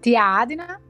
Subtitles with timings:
[0.00, 0.80] Tia Adna.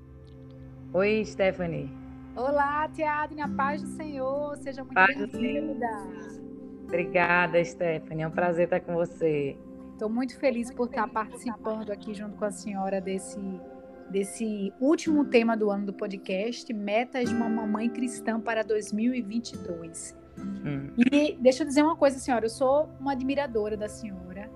[0.92, 1.90] Oi, Stephanie.
[2.36, 4.94] Olá, Tia Adna, paz do Senhor, seja muito
[5.36, 5.88] bem-vinda.
[6.84, 9.56] Obrigada, Stephanie, é um prazer estar com você.
[9.94, 13.40] Estou muito feliz por estar participando aqui junto com a senhora desse,
[14.08, 20.16] desse último tema do ano do podcast, Metas de uma Mamãe Cristã para 2022.
[20.38, 20.92] Hum.
[21.12, 24.48] E deixa eu dizer uma coisa, senhora, eu sou uma admiradora da senhora,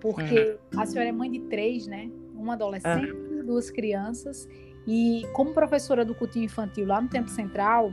[0.00, 0.80] porque hum.
[0.80, 2.08] a senhora é mãe de três, né?
[2.36, 3.27] Uma adolescente, ah.
[3.48, 4.48] Duas crianças,
[4.86, 7.92] e como professora do cultinho infantil lá no Tempo Central,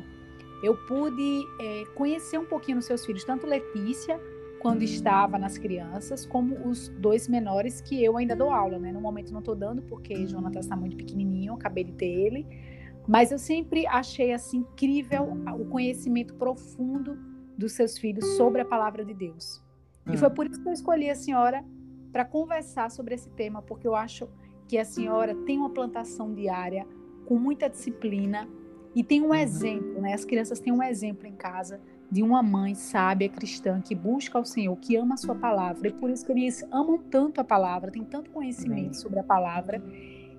[0.62, 4.20] eu pude é, conhecer um pouquinho dos seus filhos, tanto Letícia,
[4.59, 8.91] quando estava nas crianças, como os dois menores que eu ainda dou aula, né?
[8.91, 12.48] No momento não estou dando porque Jonathan está muito pequenininho, acabei de ter ele,
[13.08, 17.16] mas eu sempre achei assim incrível o conhecimento profundo
[17.56, 19.64] dos seus filhos sobre a palavra de Deus.
[20.12, 20.34] E foi hum.
[20.34, 21.64] por isso que eu escolhi a senhora
[22.12, 24.28] para conversar sobre esse tema, porque eu acho
[24.67, 26.85] que a senhora tem uma plantação diária
[27.25, 28.47] com muita disciplina
[28.95, 30.13] e tem um exemplo, né?
[30.13, 34.45] As crianças têm um exemplo em casa de uma mãe sábia cristã que busca o
[34.45, 35.89] Senhor, que ama a sua palavra.
[35.89, 39.83] E por isso que eles amam tanto a palavra, têm tanto conhecimento sobre a palavra.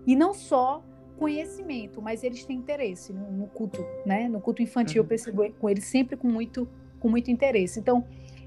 [0.07, 0.83] E não só
[1.19, 4.29] conhecimento, mas eles têm interesse no, no culto, né?
[4.29, 5.09] No culto infantil eu uhum.
[5.09, 6.69] percebo com eles sempre com muito,
[7.01, 7.79] com muito interesse.
[7.79, 8.05] Então,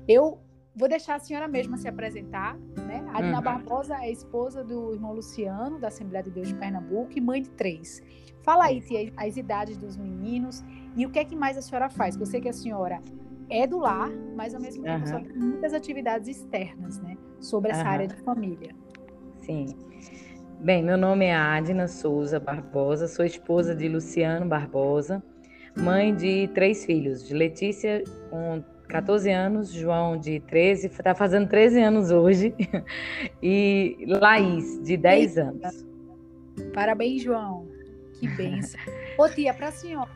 [0.07, 0.39] eu
[0.75, 3.05] vou deixar a senhora mesma se apresentar, né?
[3.13, 3.43] A Adina uhum.
[3.43, 7.49] Barbosa é esposa do irmão Luciano, da Assembleia de Deus de Pernambuco, e mãe de
[7.49, 8.01] três.
[8.43, 10.63] Fala aí, tia, as idades dos meninos
[10.95, 12.15] e o que é que mais a senhora faz?
[12.15, 13.01] Eu sei que a senhora
[13.49, 15.23] é do lar, mas ao mesmo tempo uhum.
[15.23, 17.17] tem muitas atividades externas, né?
[17.39, 17.89] Sobre essa uhum.
[17.89, 18.75] área de família.
[19.37, 19.67] Sim.
[20.61, 25.23] Bem, meu nome é Adina Souza Barbosa, sou esposa de Luciano Barbosa,
[25.75, 31.79] mãe de três filhos, de Letícia com 14 anos, João de 13, está fazendo 13
[31.79, 32.53] anos hoje,
[33.41, 35.49] e Laís, de 10 Eita.
[35.49, 35.85] anos.
[36.73, 37.67] Parabéns, João.
[38.19, 38.81] Que benção.
[39.17, 40.09] Ô tia, para a senhora,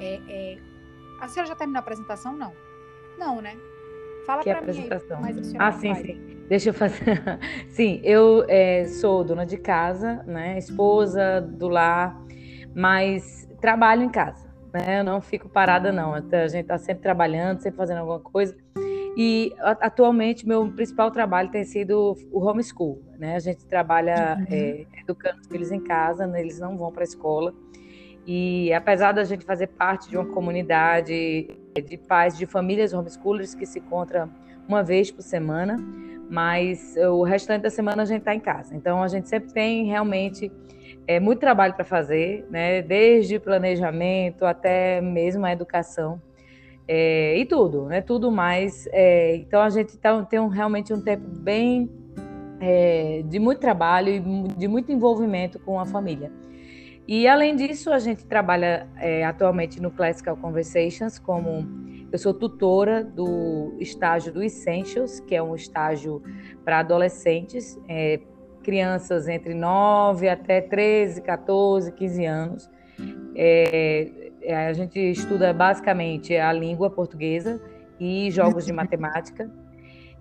[0.00, 0.58] é, é...
[1.20, 2.36] A senhora já terminou a apresentação?
[2.36, 2.52] Não.
[3.18, 3.56] Não, né?
[4.26, 4.88] Fala para mim
[5.22, 6.06] aí, Ah, sim, faz.
[6.06, 6.36] sim.
[6.48, 7.22] Deixa eu fazer.
[7.70, 10.58] sim, eu é, sou dona de casa, né?
[10.58, 12.20] Esposa do lar,
[12.74, 15.00] mas trabalho em casa, né?
[15.00, 16.14] Eu não fico parada, não.
[16.14, 18.56] A gente está sempre trabalhando, sempre fazendo alguma coisa.
[19.16, 23.36] E atualmente meu principal trabalho tem sido o homeschool, né?
[23.36, 24.46] A gente trabalha uhum.
[24.50, 26.40] é, educando os filhos em casa, né?
[26.40, 27.54] eles não vão para a escola.
[28.26, 33.64] E apesar da gente fazer parte de uma comunidade de pais de famílias homeschoolers que
[33.64, 34.28] se encontra
[34.68, 35.78] uma vez por semana,
[36.28, 38.74] mas o restante da semana a gente está em casa.
[38.74, 40.52] Então a gente sempre tem realmente
[41.06, 42.82] é, muito trabalho para fazer, né?
[42.82, 46.20] Desde planejamento até mesmo a educação
[46.88, 48.00] é, e tudo, né?
[48.00, 48.88] Tudo mais.
[48.92, 51.90] É, então a gente tá, tem um, realmente um tempo bem
[52.60, 54.20] é, de muito trabalho e
[54.56, 56.30] de muito envolvimento com a família.
[57.08, 61.64] E além disso, a gente trabalha é, atualmente no Classical Conversations como
[62.10, 66.22] eu sou tutora do estágio do Essentials, que é um estágio
[66.64, 68.20] para adolescentes, é,
[68.66, 72.70] crianças entre 9 até 13, 14, 15 anos.
[73.36, 77.62] É, é, a gente estuda basicamente a língua portuguesa
[78.00, 79.48] e jogos de matemática.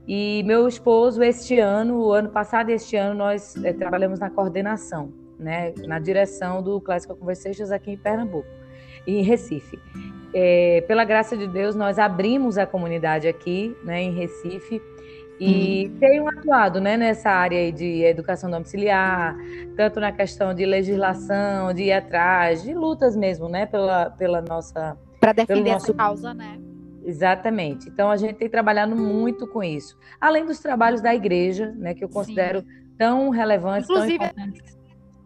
[0.07, 4.29] E meu esposo, este ano, o ano passado e este ano, nós é, trabalhamos na
[4.29, 8.47] coordenação né, na direção do Classical Conversations aqui em Pernambuco
[9.07, 9.79] em Recife.
[10.33, 14.81] É, pela graça de Deus, nós abrimos a comunidade aqui, né, em Recife,
[15.39, 15.97] e hum.
[15.99, 19.35] tenho atuado né, nessa área de educação domiciliar,
[19.75, 24.97] tanto na questão de legislação, de ir atrás, de lutas mesmo, né, pela, pela nossa.
[25.19, 25.87] Para defender nosso...
[25.87, 26.59] essa causa, né?
[27.03, 27.87] Exatamente.
[27.89, 29.97] Então a gente tem trabalhado muito com isso.
[30.19, 32.67] Além dos trabalhos da igreja, né, que eu considero Sim.
[32.97, 34.74] tão relevantes, Inclusive, tão importantes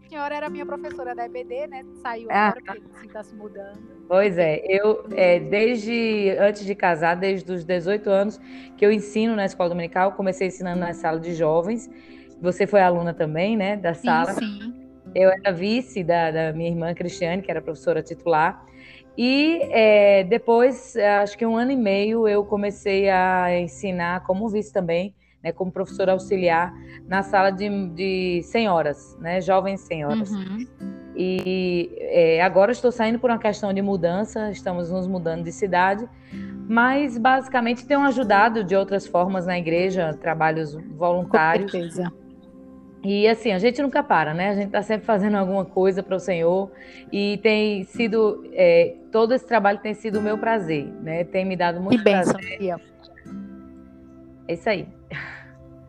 [0.10, 1.86] senhora era minha professora da EBD, né?
[2.02, 3.78] Saiu ah, agora, porque está se mudando.
[4.08, 8.40] Pois é, eu, é, desde antes de casar, desde os 18 anos,
[8.76, 11.88] que eu ensino na escola dominical, comecei ensinando na sala de jovens.
[12.42, 14.34] Você foi aluna também, né, da sala?
[14.34, 14.90] Sim, sim.
[15.14, 18.66] Eu era vice da, da minha irmã Cristiane, que era professora titular.
[19.16, 24.72] E é, depois, acho que um ano e meio, eu comecei a ensinar como vice
[24.74, 25.14] também
[25.44, 26.74] né, como professora auxiliar
[27.08, 30.30] na sala de, de senhoras, né, jovens senhoras.
[30.32, 30.68] Uhum.
[31.16, 36.08] E é, agora estou saindo por uma questão de mudança, estamos nos mudando de cidade,
[36.68, 41.72] mas basicamente tenho ajudado de outras formas na igreja, trabalhos voluntários.
[41.72, 42.14] Com certeza.
[43.04, 44.50] E assim, a gente nunca para, né?
[44.50, 46.70] A gente está sempre fazendo alguma coisa para o Senhor
[47.12, 51.24] e tem sido, é, todo esse trabalho tem sido o meu prazer, né?
[51.24, 52.58] Tem me dado muito que bênção, prazer.
[52.58, 52.89] Tia.
[54.50, 54.88] É isso aí.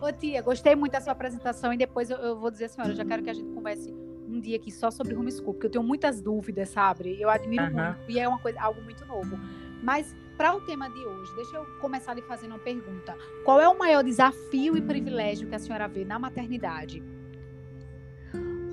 [0.02, 2.96] Ô tia, gostei muito da sua apresentação e depois eu, eu vou dizer, senhora, eu
[2.96, 3.90] já quero que a gente converse
[4.28, 7.18] um dia aqui só sobre homeschool, porque eu tenho muitas dúvidas, sabe?
[7.18, 7.96] Eu admiro Aham.
[7.96, 9.38] muito e é uma coisa, algo muito novo.
[9.82, 13.16] Mas para o tema de hoje, deixa eu começar lhe fazendo uma pergunta.
[13.46, 17.02] Qual é o maior desafio e privilégio que a senhora vê na maternidade?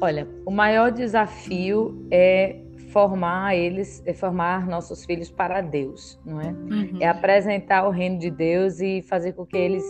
[0.01, 2.61] Olha, o maior desafio é
[2.97, 6.47] formar eles, é formar nossos filhos para Deus, não é?
[6.47, 6.97] Uhum.
[6.99, 9.83] É apresentar o reino de Deus e fazer com que eles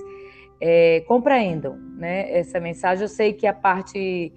[0.59, 2.29] é, compreendam, né?
[2.37, 3.03] Essa mensagem.
[3.03, 4.33] Eu sei que a parte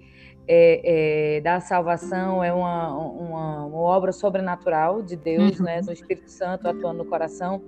[0.47, 5.65] é, é, da salvação é uma, uma, uma, obra sobrenatural de Deus, Uhum.
[5.65, 5.81] né?
[5.81, 7.61] Do Espírito Santo atuando no coração.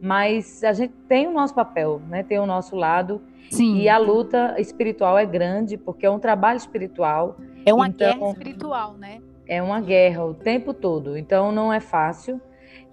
[0.00, 2.22] Mas a gente tem o nosso papel, né?
[2.22, 3.20] Tem o nosso lado
[3.50, 3.78] Sim.
[3.78, 7.36] e a luta espiritual é grande porque é um trabalho espiritual.
[7.64, 9.20] É uma Então- guerra espiritual, né?
[9.46, 12.40] É uma guerra o tempo todo, então não é fácil.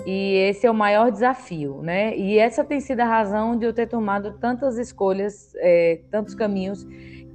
[0.06, 2.16] E esse é o maior desafio, né?
[2.18, 6.86] E essa tem sido a razão de eu ter tomado tantas escolhas, é, tantos caminhos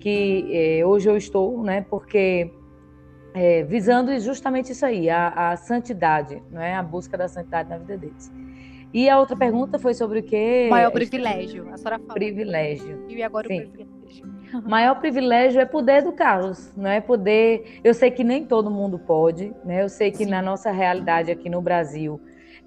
[0.00, 1.84] que é, hoje eu estou, né?
[1.88, 2.50] Porque
[3.34, 6.74] é, visando justamente isso aí, a, a santidade, não é?
[6.74, 8.30] A busca da santidade na vida deles.
[8.92, 10.66] E a outra pergunta foi sobre o quê?
[10.70, 11.68] Maior privilégio.
[11.72, 12.14] A senhora falou.
[12.14, 13.04] Privilégio.
[13.08, 13.64] E agora Sim.
[13.64, 14.37] o privilégio.
[14.54, 17.80] O maior privilégio é poder educá-los, não é poder.
[17.84, 19.82] Eu sei que nem todo mundo pode, né?
[19.82, 20.30] Eu sei que Sim.
[20.30, 22.20] na nossa realidade aqui no Brasil,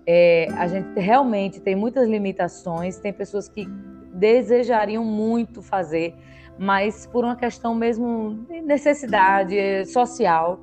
[0.06, 3.68] é, a gente realmente tem muitas limitações, tem pessoas que
[4.14, 6.14] desejariam muito fazer,
[6.58, 10.60] mas por uma questão mesmo de necessidade eh, social,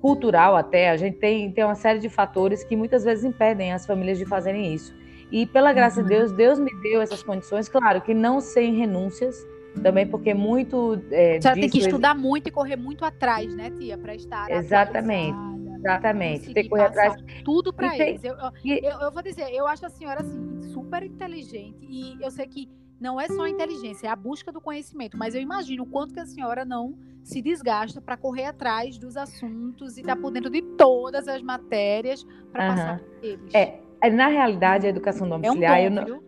[0.00, 3.86] cultural até, a gente tem, tem uma série de fatores que muitas vezes impedem as
[3.86, 4.94] famílias de fazerem isso.
[5.30, 6.06] E pela graça Uhum.
[6.06, 9.36] de Deus, Deus me deu essas condições, claro que não sem renúncias,
[9.82, 13.54] também porque muito é, A senhora tem que disso- estudar muito e correr muito atrás,
[13.54, 13.96] né, tia?
[13.96, 15.30] Para estar Exatamente.
[15.30, 17.14] atualizada, Exatamente, tem que correr atrás.
[17.44, 18.24] Tudo para E tem- eles.
[18.24, 22.30] Eu, eu, eu- eu vou dizer, eu acho a senhora assim super inteligente e eu
[22.30, 22.68] sei que
[23.00, 25.16] não é só a inteligência, é a busca do conhecimento.
[25.16, 26.94] Mas eu imagino o quanto que a senhora não
[27.24, 32.24] se desgasta para correr atrás dos assuntos e estar por dentro de todas as matérias
[32.52, 32.76] para Aham.
[32.76, 33.54] passar por eles.
[33.54, 36.22] É, é, Na realidade, a educação é um domiciliar, eu não-?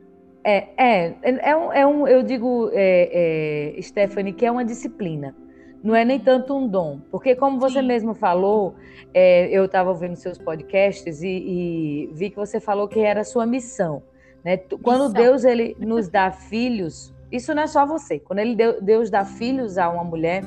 [0.44, 4.64] É, é, é, é um, é um- eu digo, é, é, Stephanie, que é uma
[4.64, 5.34] disciplina.
[5.82, 7.86] Não é nem tanto um dom, porque como você Sim.
[7.86, 8.74] mesmo falou,
[9.12, 13.24] é, eu estava ouvindo seus podcasts e, e vi que você falou que era a
[13.24, 14.02] sua missão.
[14.44, 14.56] Né?
[14.56, 15.12] Quando Missão.
[15.12, 18.18] Deus ele nos dá filhos, isso não é só você.
[18.20, 20.42] Quando ele deu- Deus dá filhos a uma mulher,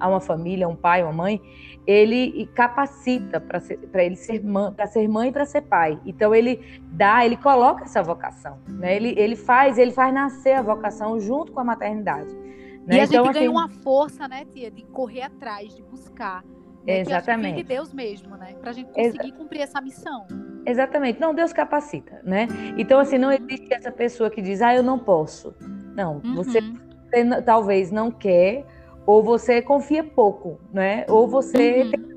[0.00, 1.40] a uma família, a um pai, uma mãe,
[1.88, 5.98] ele capacita para ele ser mãe, para ser mãe e para ser pai.
[6.04, 6.60] Então ele
[6.92, 8.94] dá, ele coloca essa vocação, né?
[8.94, 12.30] Ele, ele faz, ele faz nascer a vocação junto com a maternidade.
[12.30, 13.00] E né?
[13.00, 16.44] a Então, gente ganha assim, uma força, né, tia, de correr atrás, de buscar.
[16.84, 17.56] Né, acho que Exatamente.
[17.56, 18.54] de Deus mesmo, né?
[18.60, 20.26] Pra gente Exa- conseguir cumprir essa missão.
[20.66, 21.18] Exatamente.
[21.18, 22.46] Não, Deus capacita, né?
[22.76, 23.34] Então, assim, não Uhum.
[23.48, 25.54] existe essa pessoa que diz, ah, eu não posso.
[25.94, 26.74] Não, você, Uhum.
[27.10, 28.66] você n- talvez não quer,
[29.08, 31.06] ou você confia pouco, né?
[31.08, 31.90] Ou você Uhum.
[31.90, 32.08] tem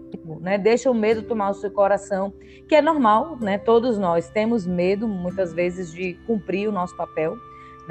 [0.42, 0.58] né?
[0.58, 2.34] Deixa o medo tomar o seu coração,
[2.68, 3.58] que é normal, né?
[3.58, 7.38] Todos nós temos medo, muitas vezes, de cumprir o nosso papel.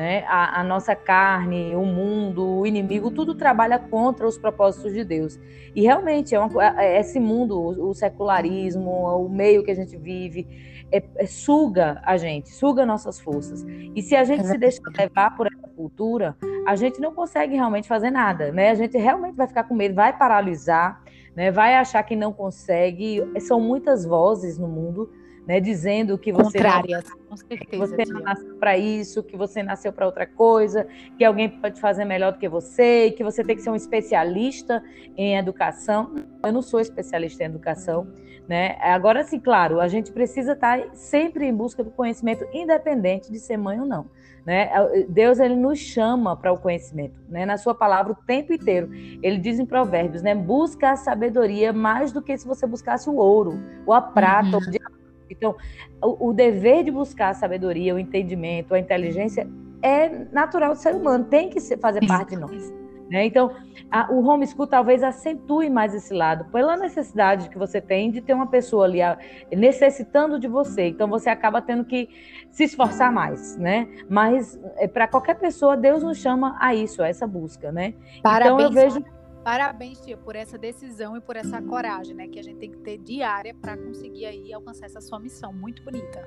[0.01, 0.25] Né?
[0.27, 5.39] A, a nossa carne, o mundo, o inimigo, tudo trabalha contra os propósitos de Deus.
[5.75, 9.75] E realmente é uma, co- é- esse mundo, o, o secularismo, o meio que a
[9.75, 10.49] gente vive,
[10.91, 13.63] é- é- suga a gente, suga nossas forças.
[13.95, 16.35] E se a gente se deixar levar por essa cultura,
[16.67, 18.71] a gente não consegue realmente fazer nada, né?
[18.71, 21.03] A gente realmente vai ficar com medo, vai paralisar,
[21.37, 21.51] né?
[21.51, 23.23] Vai achar que não consegue.
[23.41, 25.11] São muitas vozes no mundo,
[25.51, 25.59] né?
[25.59, 27.87] Dizendo que você não Contrárias, com que certeza.
[27.89, 30.87] você não nasceu para isso, que você nasceu para outra coisa,
[31.19, 34.81] que alguém pode fazer melhor do que você, que você tem que ser um especialista
[35.17, 36.15] em educação.
[36.45, 38.07] Eu não sou especialista em educação,
[38.49, 38.77] né?
[38.81, 43.57] Agora sim, claro, a gente precisa estar sempre em busca do conhecimento, independente de ser
[43.57, 44.07] mãe ou não.
[44.47, 44.71] Né?
[45.09, 47.45] Deus ele nos chama para o conhecimento, né?
[47.45, 48.89] Na sua palavra o tempo inteiro.
[49.21, 50.33] Ele diz em Provérbios, né?
[50.33, 54.55] Busca a sabedoria mais do que se você buscasse o ouro, ou a prata, Uhum.
[54.55, 55.00] ou o diamante.
[55.31, 55.57] Então,
[56.03, 59.49] o, o dever de buscar a sabedoria, o entendimento, a inteligência
[59.83, 62.73] é natural do ser humano, tem que ser- fazer parte de nós.
[63.11, 63.25] Né?
[63.25, 63.51] Então,
[63.91, 68.35] a- o homeschool talvez acentue mais esse lado, pela necessidade que você tem de ter
[68.35, 69.19] uma pessoa ali a-
[69.51, 70.89] necessitando de você.
[70.89, 72.09] Então, você acaba tendo que
[72.51, 73.89] se esforçar mais, né?
[74.09, 74.59] Mas,
[74.93, 77.95] para qualquer pessoa, Deus nos chama a isso, a essa busca, né?
[78.23, 79.05] Parabéns, Então, eu vejo
[79.45, 82.29] parabéns, tia, por essa decisão e por essa coragem, né?
[82.29, 85.53] Que a gente tem que ter diária para conseguir aí alcançar essa sua missão.
[85.53, 86.27] Muito bonita.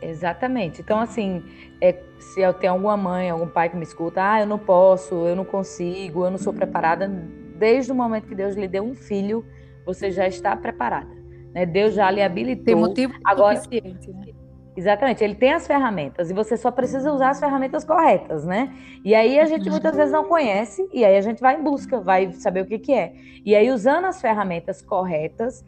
[0.00, 0.80] Exatamente.
[0.80, 1.42] Então, assim,
[1.80, 5.26] é, se eu tenho alguma mãe, algum pai que me escuta, ah, eu não posso,
[5.26, 8.94] eu não consigo, eu não sou preparada, desde o momento que Deus lhe deu um
[8.94, 9.44] filho,
[9.84, 11.12] você já está preparada.
[11.52, 11.66] Né?
[11.66, 12.64] Deus já lhe habilitou.
[12.64, 14.27] Tem motivo Agora- suficiente, né?
[14.78, 18.72] Exatamente, ele tem as ferramentas e você só precisa usar as ferramentas corretas, né?
[19.04, 19.72] E aí a gente uhum.
[19.72, 22.78] muitas vezes não conhece e aí a gente vai em busca, vai saber o que,
[22.78, 23.12] que é.
[23.44, 25.64] E aí usando as ferramentas corretas,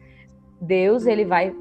[0.61, 1.53] Deus ele vai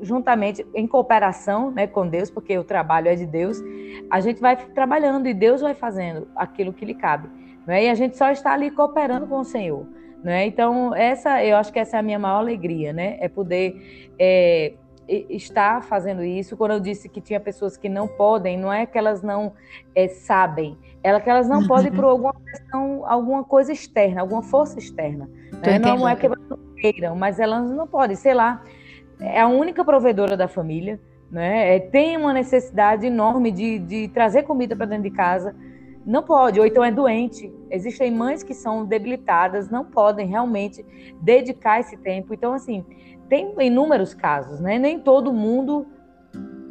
[0.00, 3.62] juntamente em cooperação, né, com Deus, porque o trabalho é de Deus,
[4.10, 7.28] a gente vai trabalhando e Deus vai fazendo aquilo que lhe cabe,
[7.66, 7.84] né?
[7.84, 9.86] E a gente só está ali cooperando com o Senhor,
[10.24, 10.46] né?
[10.46, 13.18] Então essa, eu acho que essa é a minha maior alegria, né?
[13.20, 14.72] É poder é,
[15.08, 16.56] está fazendo isso.
[16.56, 19.52] Quando eu disse que tinha pessoas que não podem, não é que elas não
[19.94, 21.66] é, sabem, é que elas não uhum.
[21.66, 25.28] podem por alguma questão, alguma coisa externa, alguma força externa.
[25.64, 25.78] Né?
[25.78, 28.62] Não é que elas não queiram, mas elas não podem, sei lá,
[29.20, 31.76] é a única provedora da família, né?
[31.76, 35.54] É, tem uma necessidade enorme de, de trazer comida para dentro de casa.
[36.04, 37.52] Não pode, ou então é doente.
[37.68, 40.84] Existem mães que são debilitadas, não podem realmente
[41.20, 42.32] dedicar esse tempo.
[42.32, 42.84] Então, assim,
[43.28, 44.78] tem inúmeros casos, né?
[44.78, 45.86] Nem todo mundo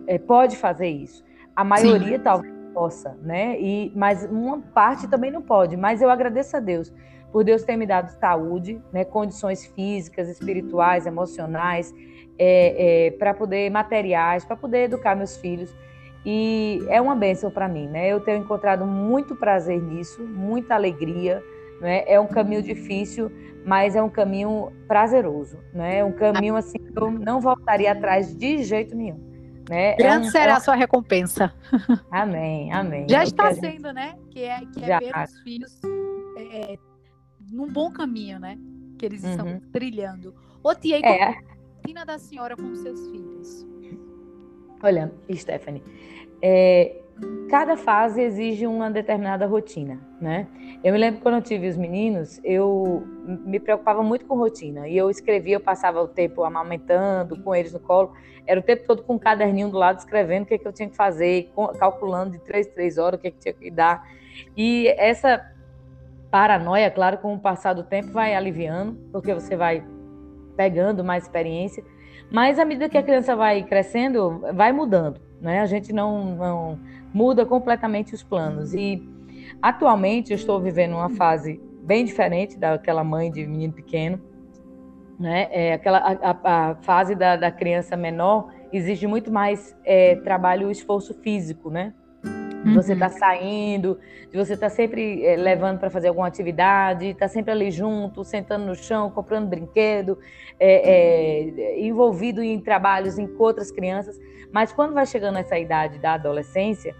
[0.07, 1.23] é, pode fazer isso.
[1.55, 2.23] A maioria Sim.
[2.23, 3.59] talvez possa, né?
[3.59, 5.77] E, mas uma parte também não pode.
[5.77, 6.93] Mas eu agradeço a Deus
[7.31, 9.05] por Deus ter me dado saúde, né?
[9.05, 11.93] Condições físicas, espirituais, emocionais,
[12.37, 15.73] é, é, para poder materiais, para poder educar meus filhos.
[16.25, 18.07] E é uma bênção para mim, né?
[18.07, 21.43] Eu tenho encontrado muito prazer nisso, muita alegria.
[21.81, 22.03] Né?
[22.07, 23.31] É um caminho difícil,
[23.65, 25.97] mas é um caminho prazeroso, né?
[25.99, 29.19] É um caminho assim que eu não voltaria atrás de jeito nenhum.
[29.69, 29.95] Né?
[29.95, 30.55] Grande é um, será é...
[30.55, 31.51] a sua recompensa.
[32.11, 33.07] Amém, amém.
[33.09, 34.15] Já é está sendo, né?
[34.29, 35.81] Que é, que é ver os filhos
[36.37, 36.77] é, é,
[37.51, 38.57] num bom caminho, né?
[38.99, 39.59] Que eles estão uhum.
[39.71, 40.35] trilhando.
[40.63, 41.23] Ô, tia, e como é.
[41.23, 41.35] a
[41.77, 43.65] rotina da senhora com seus filhos?
[44.83, 45.81] Olha, Stephanie,
[46.41, 47.01] é,
[47.49, 50.47] cada fase exige uma determinada rotina, né?
[50.83, 54.87] Eu me lembro quando eu tive os meninos, eu me preocupava muito com rotina.
[54.87, 58.13] E eu escrevia, eu passava o tempo amamentando, com eles no colo.
[58.45, 60.73] Era o tempo todo com um caderninho do lado, escrevendo o que, é que eu
[60.73, 64.05] tinha que fazer, calculando de três, três horas o que, é que tinha que dar.
[64.55, 65.43] E essa
[66.29, 69.83] paranoia, claro, com o passar do tempo vai aliviando, porque você vai
[70.57, 71.83] pegando mais experiência.
[72.29, 75.61] Mas à medida que a criança vai crescendo, vai mudando, né?
[75.61, 76.79] A gente não, não
[77.13, 78.73] muda completamente os planos.
[78.73, 79.07] E
[79.61, 84.19] atualmente eu estou vivendo uma fase bem diferente daquela mãe de menino pequeno,
[85.19, 85.47] né?
[85.51, 91.13] É aquela a, a fase da, da, criança menor exige muito mais é, trabalho, esforço
[91.13, 91.93] físico, né?
[92.65, 93.99] De você estar tá saindo,
[94.31, 97.69] de você estar tá sempre é, levando para fazer alguma atividade, estar tá sempre ali
[97.69, 100.17] junto, sentando no chão, comprando brinquedo,
[100.59, 104.19] é, é, envolvido em trabalhos em, com outras crianças.
[104.51, 106.95] Mas quando vai chegando essa idade da adolescência,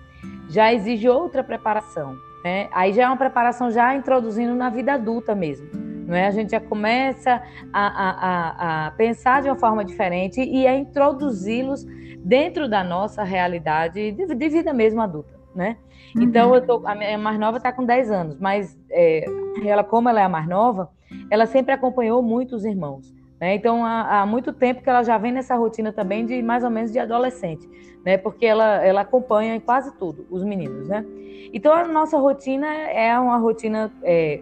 [0.49, 2.15] já exige outra preparação.
[2.43, 2.69] Né?
[2.71, 5.67] Aí já é uma preparação já introduzindo na vida adulta mesmo.
[6.05, 6.27] Não é?
[6.27, 7.41] A gente já começa
[7.73, 11.83] a, a, a, a pensar de uma forma diferente e a introduzi-los
[12.19, 15.34] dentro da nossa realidade de, de vida mesmo adulta.
[15.55, 15.77] Né?
[16.15, 16.23] Uhum.
[16.23, 19.25] Então, eu tô, a minha mais nova está com 10 anos, mas é,
[19.63, 20.89] ela, como ela é a mais nova,
[21.31, 23.15] ela sempre acompanhou muito os irmãos.
[23.39, 23.55] Né?
[23.55, 26.69] Então, há, há, muito tempo que ela já vem nessa rotina também de mais ou
[26.69, 27.69] menos de adolescente,
[28.03, 28.17] né?
[28.17, 30.87] porque ela, ela acompanha em quase tudo os meninos.
[30.87, 31.05] Né?
[31.53, 34.41] Então, a nossa rotina é uma rotina é,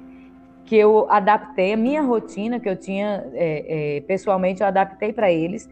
[0.65, 5.31] que eu adaptei, a minha rotina que eu tinha é, é pessoalmente, eu adaptei para
[5.31, 5.69] eles,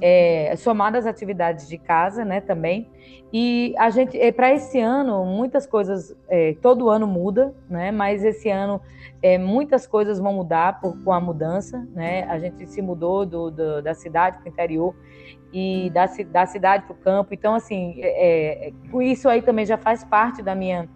[0.00, 2.90] é, somadas às atividades de casa né, também.
[3.32, 7.90] E a gente, é, para esse ano, muitas coisas, é, todo ano muda, né?
[7.90, 8.80] Mas esse ano
[9.20, 12.24] é, muitas coisas vão mudar por, com a mudança, né?
[12.24, 14.94] A gente se mudou do, do da cidade para o interior
[15.52, 17.34] e da, da cidade para o campo.
[17.34, 18.00] Então, assim,
[19.02, 20.88] isso aí também já faz parte da minha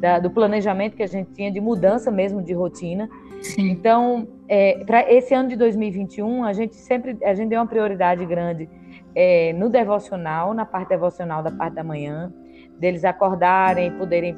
[0.00, 3.08] da, do planejamento que a gente tinha de mudança mesmo de rotina.
[3.42, 3.70] Sim.
[3.70, 8.24] Então, é, para esse ano de 2021, a gente sempre a gente deu uma prioridade
[8.24, 8.68] grande
[9.14, 12.32] é, no devocional, na parte devocional da parte da manhã,
[12.78, 14.36] deles acordarem, poderem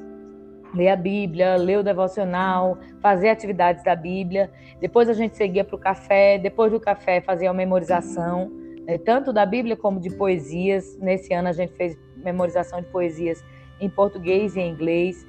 [0.74, 4.50] ler a Bíblia, ler o devocional, fazer atividades da Bíblia.
[4.80, 8.50] Depois a gente seguia para o café, depois do café fazia a memorização,
[8.86, 10.98] né, tanto da Bíblia como de poesias.
[10.98, 13.42] Nesse ano a gente fez memorização de poesias
[13.80, 15.26] em português e em inglês.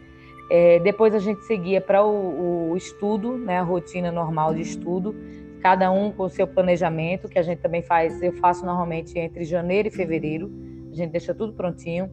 [0.49, 5.13] É, depois a gente seguia para o, o, estudo, né, a rotina normal de estudo
[5.61, 9.43] cada um com o seu planejamento, que a gente também faz, eu faço normalmente entre
[9.43, 10.51] janeiro e fevereiro,
[10.91, 12.09] a gente deixa tudo prontinho.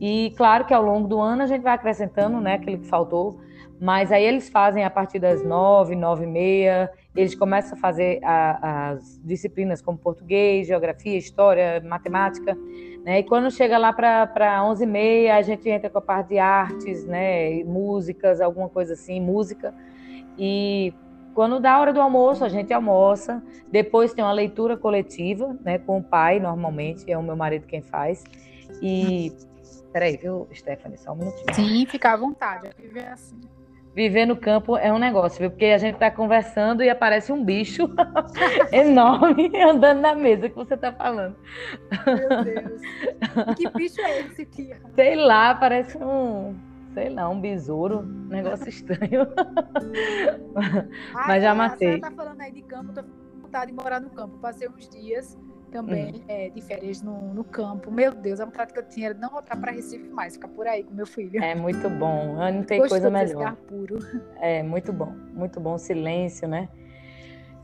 [0.00, 3.38] E claro que ao longo do ano a gente vai acrescentando, né, aquilo que faltou,
[3.80, 8.20] mas aí eles fazem a partir das nove, nove e meia, eles começam a fazer
[8.22, 12.56] a, as disciplinas como português, geografia, história, matemática,
[13.04, 16.28] né, e quando chega lá para onze e meia, a gente entra com a parte
[16.28, 19.74] de artes, né, músicas, alguma coisa assim, música,
[20.38, 20.92] e
[21.36, 23.42] quando dá a hora do almoço, a gente almoça.
[23.70, 27.82] Depois tem uma leitura coletiva, né, com o pai, normalmente, é o meu marido quem
[27.82, 28.24] faz.
[28.80, 29.30] E.
[29.92, 30.96] Peraí, viu, Stephanie?
[30.96, 31.54] Só um minutinho.
[31.54, 32.70] Sim, fica à vontade.
[32.78, 33.38] Viver assim.
[33.96, 35.50] Viver no campo é um negócio, viu?
[35.50, 37.88] Porque a gente está conversando e aparece um bicho
[38.70, 41.34] enorme andando na mesa que você está falando.
[42.04, 42.82] Meu Deus.
[43.56, 44.78] Que bicho é esse, tia?
[44.94, 46.54] Sei lá, parece um
[46.92, 49.26] sei lá, um besouro, um negócio estranho.
[51.12, 51.94] Mas já matei.
[51.94, 54.36] Você tá falando aí de campo, tô com vontade de morar no campo.
[54.38, 55.38] Passei uns dias
[55.70, 56.24] também hum.
[56.28, 57.90] é, de férias no, no campo.
[57.90, 60.66] Meu Deus, a vontade que eu tinha era não voltar para Recife mais, ficar por
[60.66, 61.42] aí com meu filho.
[61.42, 63.56] É muito bom, não tem coisa melhor.
[63.68, 63.98] Puro.
[64.40, 66.68] É muito bom, muito bom silêncio, né?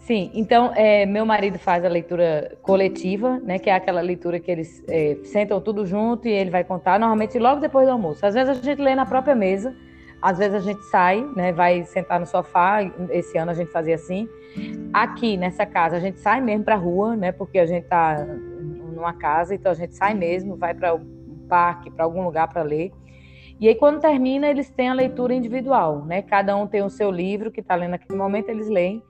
[0.00, 4.50] Sim, então é, meu marido faz a leitura coletiva, né, que é aquela leitura que
[4.50, 8.26] eles é, sentam tudo junto e ele vai contar, normalmente logo depois do almoço.
[8.26, 9.72] Às vezes a gente lê na própria mesa,
[10.22, 12.82] às vezes a gente sai, né, vai sentar no sofá.
[13.10, 14.28] Esse ano a gente fazia assim.
[14.92, 18.24] Aqui nessa casa a gente sai mesmo para rua, né, porque a gente está
[18.94, 21.00] numa casa, então a gente sai mesmo, vai para o
[21.48, 22.92] parque, para algum lugar para ler.
[23.58, 26.22] E aí quando termina eles têm a leitura individual, né?
[26.22, 29.02] Cada um tem o seu livro que está lendo naquele momento, eles leem.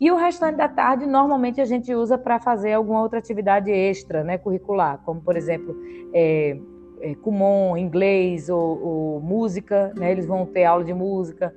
[0.00, 4.24] E o restante da tarde, normalmente, a gente usa para fazer alguma outra atividade extra,
[4.24, 5.76] né, curricular, como, por exemplo,
[6.14, 6.56] é,
[7.00, 11.54] é, Kumon, inglês ou, ou, música, né, eles vão ter aula de música,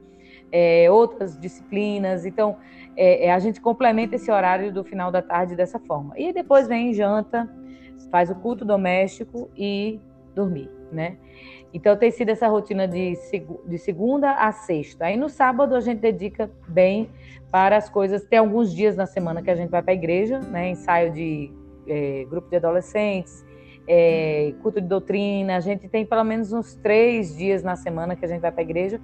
[0.52, 2.26] é, outras disciplinas.
[2.26, 2.58] Então,
[2.96, 6.14] é, é, a gente complementa esse horário do final da tarde dessa forma.
[6.18, 7.50] E depois vem janta,
[8.12, 10.00] faz o culto doméstico e
[10.36, 11.18] dormir, né?
[11.74, 13.14] Então tem sido essa rotina de,
[13.66, 15.06] de segunda a sexta.
[15.06, 17.10] Aí no sábado a gente dedica bem
[17.50, 18.24] para as coisas.
[18.24, 20.70] Tem alguns dias na semana que a gente vai para a igreja, né?
[20.70, 21.52] Ensaio de
[21.88, 23.43] é, grupo de adolescentes,
[23.88, 25.58] é, culto de doutrina.
[25.58, 28.62] A gente tem pelo menos uns três dias na semana que a gente vai para
[28.62, 29.00] a igreja.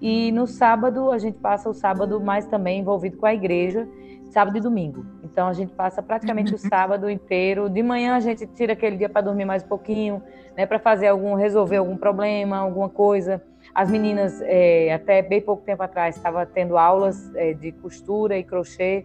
[0.00, 3.88] E no sábado a gente passa o sábado mais também envolvido com a igreja
[4.30, 5.04] sábado e domingo.
[5.22, 7.68] Então a gente passa praticamente o sábado inteiro.
[7.68, 10.22] De manhã a gente tira aquele dia para dormir mais um pouquinho,
[10.56, 13.42] né, para fazer algum resolver algum problema, alguma coisa.
[13.74, 18.44] As meninas é, até bem pouco tempo atrás estavam tendo aulas é, de costura e
[18.44, 19.04] crochê.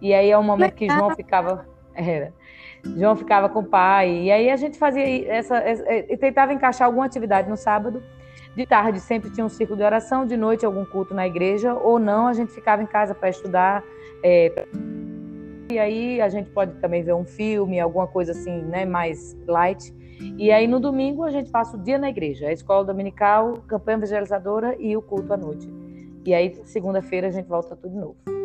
[0.00, 2.32] E aí é um momento que João ficava era,
[2.96, 4.24] João ficava com o pai.
[4.24, 8.02] E aí a gente fazia essa, é, tentava encaixar alguma atividade no sábado.
[8.54, 11.98] De tarde sempre tinha um círculo de oração, de noite algum culto na igreja, ou
[11.98, 13.84] não, a gente ficava em casa para estudar,
[14.22, 14.66] é,
[15.70, 19.92] e aí a gente pode também ver um filme, alguma coisa assim, né, mais light.
[20.38, 23.98] E aí no domingo a gente passa o dia na igreja, a escola dominical, campanha
[23.98, 25.68] evangelizadora e o culto à noite.
[26.24, 28.35] E aí segunda-feira a gente volta tudo de novo.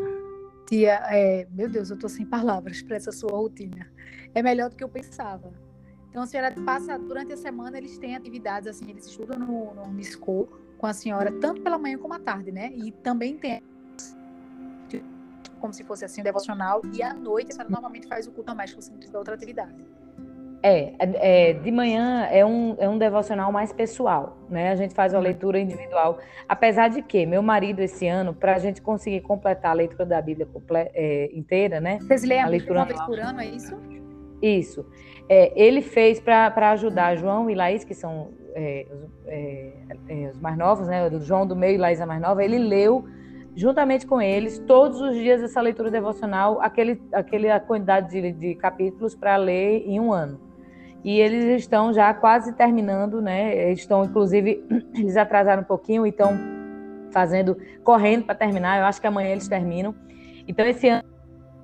[0.71, 3.91] Tia, é, meu Deus, eu tô sem palavras para essa sua rotina.
[4.33, 5.51] É melhor do que eu pensava.
[6.09, 10.47] Então a senhora passa durante a semana eles têm atividades assim, eles estudam no, no,
[10.77, 12.71] com a senhora tanto pela manhã como à tarde, né?
[12.73, 13.61] E também tem
[15.59, 18.81] como se fosse assim, devocional, e à noite a senhora normalmente faz o culto doméstico
[18.81, 19.75] se não tiver outra atividade.
[20.63, 24.69] É, é, é, de manhã é um, é um devocional mais pessoal, né?
[24.69, 25.23] A gente faz uma uhum.
[25.23, 26.19] leitura individual.
[26.47, 30.21] Apesar de que meu marido, esse ano, para a gente conseguir completar a leitura da
[30.21, 30.47] Bíblia
[30.93, 31.97] é, inteira, né?
[32.01, 33.75] Vocês leem a, a leitura uma vez por ano, é isso?
[34.39, 34.85] Isso.
[35.27, 38.85] É, ele fez para ajudar João e Laís, que são os, é,
[39.27, 41.07] é, os, mais novos, né?
[41.07, 43.03] O João do meio e Laís a mais nova, ele leu
[43.55, 48.55] juntamente com eles, todos os dias essa leitura devocional, aquele, aquele a quantidade de, de
[48.55, 50.50] capítulos para ler em um ano.
[51.03, 53.71] E eles estão já quase terminando, né?
[53.71, 56.37] Estão, inclusive, eles atrasaram um pouquinho e estão
[57.11, 58.79] fazendo, correndo para terminar.
[58.79, 59.95] Eu acho que amanhã eles terminam.
[60.47, 61.03] Então, esse ano,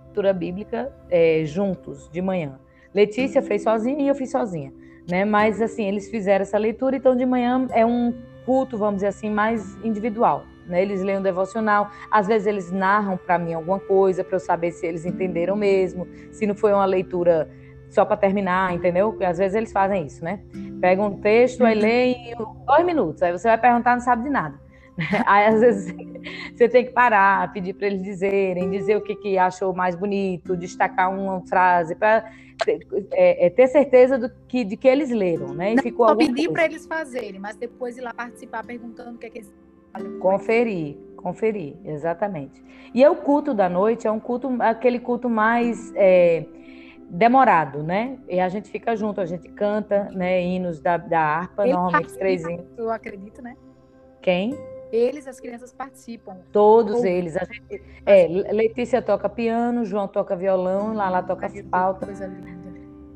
[0.05, 2.59] leitura bíblica é, juntos, de manhã.
[2.93, 4.73] Letícia fez sozinha e eu fiz sozinha,
[5.07, 5.23] né?
[5.23, 8.13] Mas, assim, eles fizeram essa leitura, então de manhã é um
[8.45, 10.45] culto, vamos dizer assim, mais individual.
[10.65, 10.81] Né?
[10.81, 14.71] Eles leem um devocional, às vezes eles narram para mim alguma coisa para eu saber
[14.71, 17.49] se eles entenderam mesmo, se não foi uma leitura
[17.89, 19.11] só para terminar, entendeu?
[19.11, 20.39] Porque às vezes eles fazem isso, né?
[20.79, 24.29] Pegam um texto, aí leem em dois minutos, aí você vai perguntar, não sabe de
[24.29, 24.59] nada.
[25.27, 25.95] Aí às vezes
[26.55, 30.57] você tem que parar, pedir para eles dizerem, dizer o que, que achou mais bonito,
[30.57, 32.31] destacar uma frase para
[32.65, 32.79] ter,
[33.11, 35.73] é, é, ter certeza do que, de que eles leram, né?
[35.73, 39.17] E não ficou só pedir para eles fazerem, mas depois ir lá participar perguntando o
[39.19, 39.53] que, é que eles
[40.19, 42.63] Conferir, conferir, exatamente.
[42.93, 46.45] E é o culto da noite, é um culto, aquele culto mais é,
[47.09, 48.17] demorado, né?
[48.27, 50.41] E a gente fica junto, a gente canta, né?
[50.41, 52.65] Hinos da, da harpa, Ele normalmente três hinos.
[52.77, 53.55] Eu acredito, né?
[54.21, 54.57] Quem?
[54.91, 56.37] Eles, as crianças participam.
[56.51, 57.05] Todos Ou...
[57.05, 57.35] eles.
[57.35, 62.05] A gente, é, Letícia toca piano, João toca violão, Lala toca flauta.
[62.05, 62.57] Coisa linda.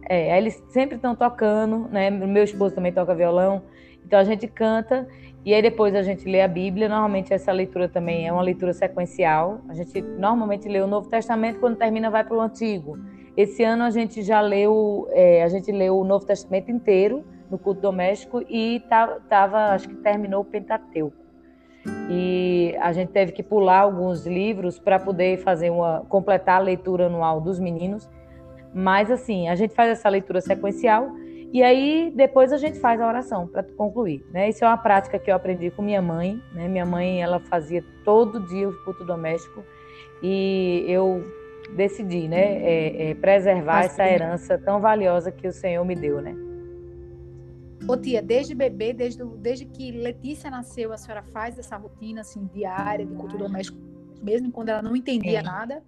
[0.09, 2.09] É, eles sempre estão tocando, né?
[2.09, 3.63] Meu esposo também toca violão.
[4.05, 5.07] Então a gente canta
[5.45, 6.89] e aí depois a gente lê a Bíblia.
[6.89, 9.61] Normalmente essa leitura também é uma leitura sequencial.
[9.69, 12.97] A gente normalmente lê o Novo Testamento, quando termina vai para o Antigo.
[13.35, 17.57] Esse ano a gente já leu, é, a gente leu o Novo Testamento inteiro, no
[17.57, 18.81] culto doméstico e
[19.29, 21.17] tava, acho que terminou o Pentateuco.
[22.09, 27.07] E a gente teve que pular alguns livros para poder fazer uma completar a leitura
[27.07, 28.09] anual dos meninos.
[28.73, 31.09] Mas assim, a gente faz essa leitura sequencial
[31.51, 34.47] e aí depois a gente faz a oração para concluir, né?
[34.47, 36.67] Isso é uma prática que eu aprendi com minha mãe, né?
[36.67, 39.63] Minha mãe ela fazia todo dia o culto doméstico
[40.23, 41.23] e eu
[41.75, 46.21] decidi, né, é, é, preservar Mas, essa herança tão valiosa que o Senhor me deu,
[46.21, 46.35] né?
[47.87, 52.47] Ô tia, desde bebê, desde, desde que Letícia nasceu, a senhora faz essa rotina assim
[52.53, 53.77] diária de culto doméstico,
[54.21, 55.45] mesmo quando ela não entendia Sim.
[55.45, 55.83] nada?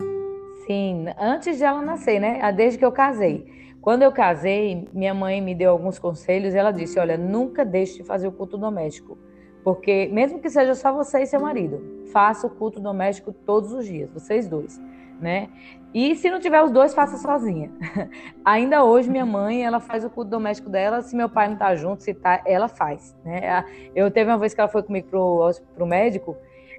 [0.65, 2.51] Sim, antes de ela nascer, né?
[2.51, 3.45] Desde que eu casei.
[3.79, 7.97] Quando eu casei, minha mãe me deu alguns conselhos e ela disse: Olha, nunca deixe
[7.97, 9.17] de fazer o culto doméstico.
[9.63, 13.85] Porque, mesmo que seja só você e seu marido, faça o culto doméstico todos os
[13.85, 14.79] dias, vocês dois
[15.23, 15.49] né?
[15.93, 17.71] E se não tiver os dois, faça sozinha.
[18.43, 21.01] Ainda hoje, minha mãe, ela faz o culto doméstico dela.
[21.01, 23.63] Se meu pai não tá junto, se tá, ela faz, né?
[23.95, 26.35] Eu teve uma vez que ela foi comigo pro, pro médico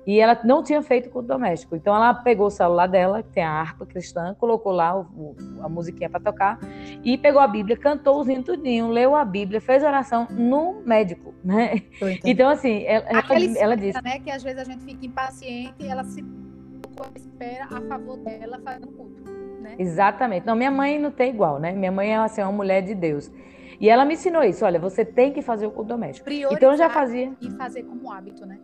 [0.06, 1.76] e ela não tinha feito culto doméstico.
[1.76, 5.68] Então ela pegou o celular dela, que tem a harpa cristã, colocou lá o, a
[5.68, 6.58] musiquinha para tocar
[7.02, 11.82] e pegou a Bíblia, cantou o tudinho, leu a Bíblia, fez oração no médico, né?
[12.24, 15.86] Então assim, ela, ela, ela disse, né, que às vezes a gente fica impaciente e
[15.86, 16.22] ela se
[17.14, 19.22] espera a favor dela fazendo culto,
[19.60, 19.74] né?
[19.78, 20.46] Exatamente.
[20.46, 21.72] Não, minha mãe não tem igual, né?
[21.72, 23.30] Minha mãe é assim, uma mulher de Deus.
[23.80, 24.64] E ela me ensinou isso.
[24.64, 26.24] Olha, você tem que fazer o culto doméstico.
[26.24, 27.32] Priorizar então eu já fazia.
[27.40, 28.58] E fazer como hábito, né?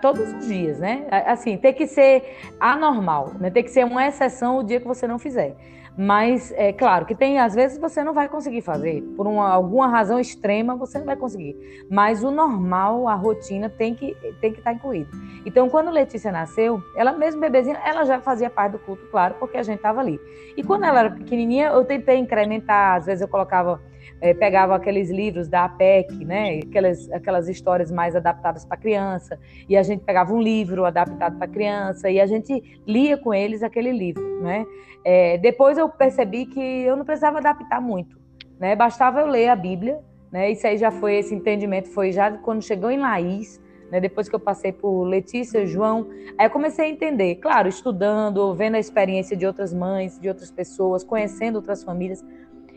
[0.00, 1.06] Todos os dias, né?
[1.10, 3.50] Assim, tem que ser anormal, né?
[3.50, 5.56] Tem que ser uma exceção o dia que você não fizer.
[5.96, 9.88] Mas é claro que tem, às vezes você não vai conseguir fazer, por uma, alguma
[9.88, 11.56] razão extrema você não vai conseguir.
[11.90, 15.10] Mas o normal, a rotina tem que tem que estar tá incluído.
[15.46, 19.56] Então, quando Letícia nasceu, ela mesmo bebezinha, ela já fazia parte do culto, claro, porque
[19.56, 20.20] a gente estava ali.
[20.54, 23.80] E quando ela era pequenininha, eu tentei incrementar, às vezes eu colocava
[24.20, 29.76] é, pegava aqueles livros da APEC, né, aquelas, aquelas histórias mais adaptadas para criança, e
[29.76, 33.92] a gente pegava um livro adaptado para criança e a gente lia com eles aquele
[33.92, 34.64] livro, né?
[35.04, 38.18] É, depois eu percebi que eu não precisava adaptar muito,
[38.58, 38.74] né?
[38.74, 40.00] Bastava eu ler a Bíblia,
[40.32, 40.50] né?
[40.50, 44.00] Isso aí já foi esse entendimento foi já quando chegou em Laís, né?
[44.00, 48.74] Depois que eu passei por Letícia, João, aí eu comecei a entender, claro, estudando, vendo
[48.74, 52.24] a experiência de outras mães, de outras pessoas, conhecendo outras famílias,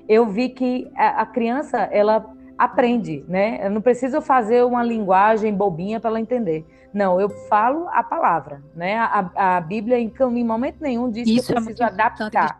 [0.09, 2.25] eu vi que a, a criança ela
[2.57, 3.59] aprende, né?
[3.65, 6.65] Eu não preciso fazer uma linguagem bobinha para ela entender.
[6.93, 8.97] Não, eu falo a palavra, né?
[8.97, 12.59] A, a Bíblia em, em momento nenhum diz Isso que eu é preciso é adaptar.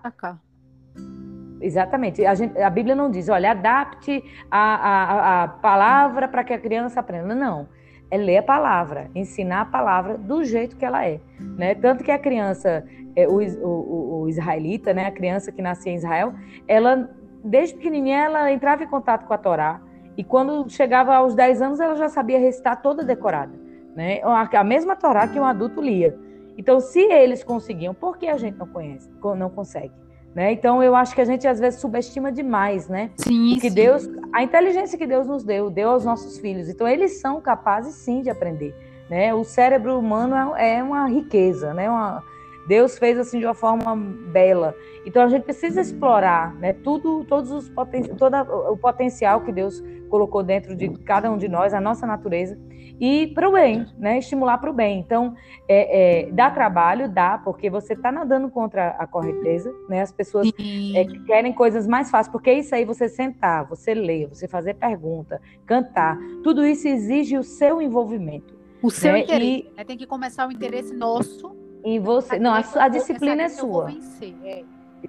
[1.59, 2.25] Exatamente.
[2.25, 6.59] A, gente, a, Bíblia não diz, olha, adapte a, a, a palavra para que a
[6.59, 7.35] criança aprenda.
[7.35, 7.67] Não.
[8.11, 11.19] É ler a palavra, ensinar a palavra do jeito que ela é.
[11.39, 11.75] Né?
[11.75, 12.85] Tanto que a criança,
[13.15, 15.05] é, o, o, o israelita, né?
[15.05, 16.33] a criança que nascia em Israel,
[16.67, 17.09] ela
[17.43, 19.81] desde pequenininha ela entrava em contato com a Torá
[20.17, 23.53] e quando chegava aos 10 anos ela já sabia recitar toda decorada,
[23.95, 24.19] né?
[24.23, 26.17] A mesma Torá que um adulto lia.
[26.57, 29.93] Então, se eles conseguiam, por que a gente não conhece, não consegue?
[30.35, 30.51] Né?
[30.51, 33.11] Então, eu acho que a gente às vezes subestima demais, né?
[33.15, 33.75] Sim, que sim.
[33.75, 36.69] Deus, a inteligência que Deus nos deu, deu aos nossos filhos.
[36.69, 38.75] Então, eles são capazes sim de aprender,
[39.09, 39.33] né?
[39.33, 41.89] O cérebro humano é, é uma riqueza, né?
[41.89, 42.21] Uma,
[42.69, 44.75] Deus fez assim de uma forma bela.
[45.03, 48.35] Então a gente precisa explorar, né, tudo, todos os poten todo
[48.71, 52.59] o potencial que Deus colocou dentro de cada um de nós, a nossa natureza,
[52.99, 54.99] e para o bem, né, estimular para o bem.
[54.99, 55.33] Então
[55.67, 60.01] é, é, dá trabalho, dá, porque você está nadando contra a correnteza, né?
[60.01, 60.47] As pessoas
[60.93, 65.41] é, querem coisas mais fáceis, porque isso aí você sentar, você ler, você fazer pergunta,
[65.65, 68.53] cantar, tudo isso exige o seu envolvimento.
[68.83, 69.21] O seu né?
[69.21, 69.67] interesse.
[69.71, 69.75] E...
[69.75, 72.39] Né, tem que começar o interesse nosso em você.
[72.39, 73.85] Não, a, a disciplina é sua.
[73.85, 74.63] Vencer, é.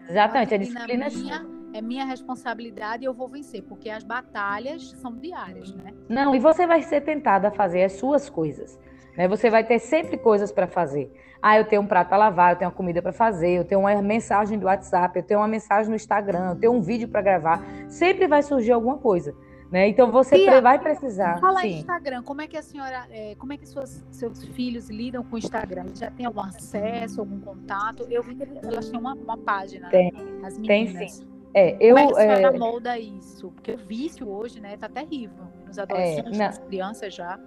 [0.09, 1.61] Exatamente, a disciplina, a disciplina é sua.
[1.73, 5.93] É minha responsabilidade e eu vou vencer, porque as batalhas são diárias, né?
[6.09, 8.79] Não, e você vai ser tentada a fazer as suas coisas.
[9.17, 9.29] Né?
[9.29, 11.13] Você vai ter sempre coisas para fazer.
[11.43, 13.81] Ah, eu tenho um prato para lavar, eu tenho uma comida para fazer, eu tenho
[13.83, 17.23] uma mensagem do WhatsApp, eu tenho uma mensagem no Instagram, eu tenho um vídeo para
[17.23, 17.65] gravar.
[17.89, 19.35] Sempre vai surgir alguma coisa.
[19.71, 19.89] Né?
[19.89, 21.39] Então você Pia, vai precisar.
[21.39, 24.91] Fala em Instagram, como é que a senhora, é, como é que suas, seus filhos
[24.91, 25.87] lidam com o Instagram?
[25.95, 28.05] Já tem algum acesso, algum contato?
[28.11, 29.89] Eu vi que elas têm uma, uma página.
[29.89, 30.99] Tem, as meninas.
[30.99, 31.31] tem sim.
[31.55, 32.59] É, eu, como é que a senhora é...
[32.59, 33.51] molda isso?
[33.51, 35.45] Porque o vício hoje, né, tá terrível.
[35.67, 37.39] Nos é, adolescentes, é, nas crianças já.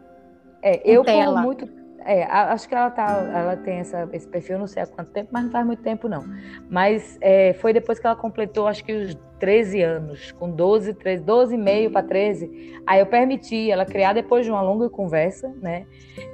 [0.62, 1.68] É, eu como muito
[2.06, 5.30] é, acho que ela, tá, ela tem essa, esse perfil, não sei há quanto tempo,
[5.32, 6.24] mas não faz muito tempo, não.
[6.70, 11.24] Mas é, foi depois que ela completou, acho que os 13 anos, com 12, 13,
[11.24, 12.82] 12 e meio para 13.
[12.86, 15.86] Aí eu permiti ela criar depois de uma longa conversa, né?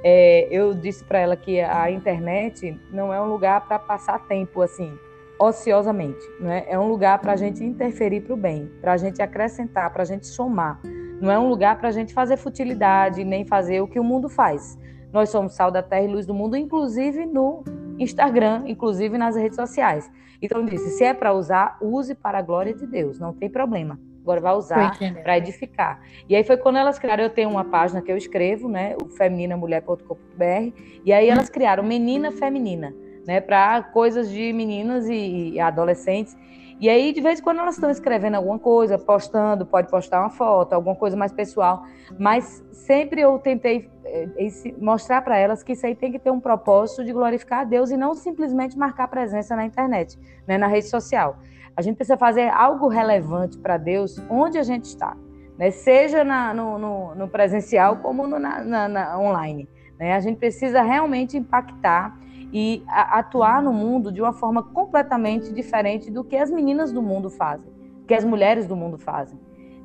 [0.04, 4.62] É, eu disse para ela que a internet não é um lugar para passar tempo,
[4.62, 4.96] assim,
[5.38, 6.64] ociosamente, né?
[6.68, 10.02] É um lugar para a gente interferir para o bem, para a gente acrescentar, para
[10.02, 10.80] a gente somar
[11.20, 14.28] não é um lugar para a gente fazer futilidade, nem fazer o que o mundo
[14.28, 14.78] faz.
[15.12, 17.64] Nós somos sal da terra e luz do mundo, inclusive no
[17.98, 20.10] Instagram, inclusive nas redes sociais.
[20.40, 23.98] Então, disse: se é para usar, use para a glória de Deus, não tem problema.
[24.22, 26.00] Agora vai usar para edificar.
[26.28, 29.08] E aí foi quando elas criaram, eu tenho uma página que eu escrevo, né, o
[29.08, 32.94] femininaMulher.com.br, e aí elas criaram Menina Feminina,
[33.26, 36.36] né, para coisas de meninas e, e adolescentes.
[36.78, 40.30] E aí, de vez em quando, elas estão escrevendo alguma coisa, postando, pode postar uma
[40.30, 41.84] foto, alguma coisa mais pessoal.
[42.18, 43.90] Mas sempre eu tentei
[44.78, 47.90] mostrar para elas que isso aí tem que ter um propósito de glorificar a Deus
[47.90, 51.38] e não simplesmente marcar presença na internet, né, na rede social.
[51.76, 55.16] A gente precisa fazer algo relevante para Deus onde a gente está,
[55.58, 59.68] né, seja na, no, no, no, presencial como no, na, na, online.
[59.98, 60.14] Né?
[60.14, 62.18] A gente precisa realmente impactar
[62.52, 67.30] e atuar no mundo de uma forma completamente diferente do que as meninas do mundo
[67.30, 67.70] fazem,
[68.08, 69.38] que as mulheres do mundo fazem.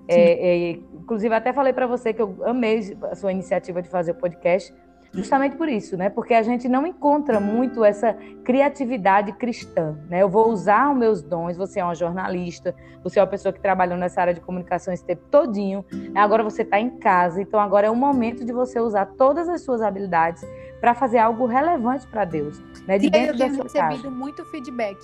[0.08, 4.12] É, é, inclusive, até falei para você que eu amei a sua iniciativa de fazer
[4.12, 4.74] o podcast,
[5.14, 6.10] justamente por isso, né?
[6.10, 10.24] Porque a gente não encontra muito essa criatividade cristã, né?
[10.24, 13.60] Eu vou usar os meus dons, você é uma jornalista, você é uma pessoa que
[13.62, 17.86] trabalhou nessa área de comunicação esse tempo todinho, agora você está em casa, então agora
[17.86, 20.44] é o momento de você usar todas as suas habilidades
[20.82, 22.98] para fazer algo relevante para Deus, né?
[22.98, 24.10] De dentro eu tenho recebido casa.
[24.10, 24.98] muito feedback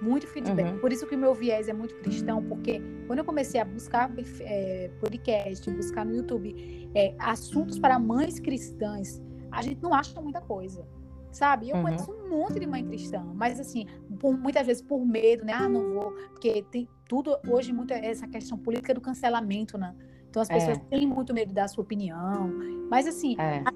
[0.00, 0.72] muito feedback.
[0.72, 0.78] Uhum.
[0.78, 4.10] Por isso que o meu viés é muito cristão, porque quando eu comecei a buscar
[4.40, 10.40] é, podcast, buscar no YouTube é, assuntos para mães cristãs, a gente não acha muita
[10.40, 10.86] coisa.
[11.30, 11.70] Sabe?
[11.70, 11.82] Eu uhum.
[11.82, 13.86] conheço um monte de mãe cristã, mas assim,
[14.18, 15.52] por, muitas vezes por medo, né?
[15.52, 19.94] Ah, não vou, porque tem tudo hoje muito essa questão política do cancelamento, né?
[20.28, 20.80] Então as pessoas é.
[20.80, 22.52] têm muito medo da sua opinião,
[22.88, 23.62] mas assim, é.
[23.64, 23.72] a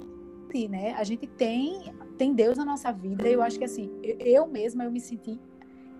[0.53, 0.95] gente, né?
[0.95, 3.29] A gente tem tem Deus na nossa vida.
[3.29, 5.41] E eu acho que assim, eu, eu mesma eu me senti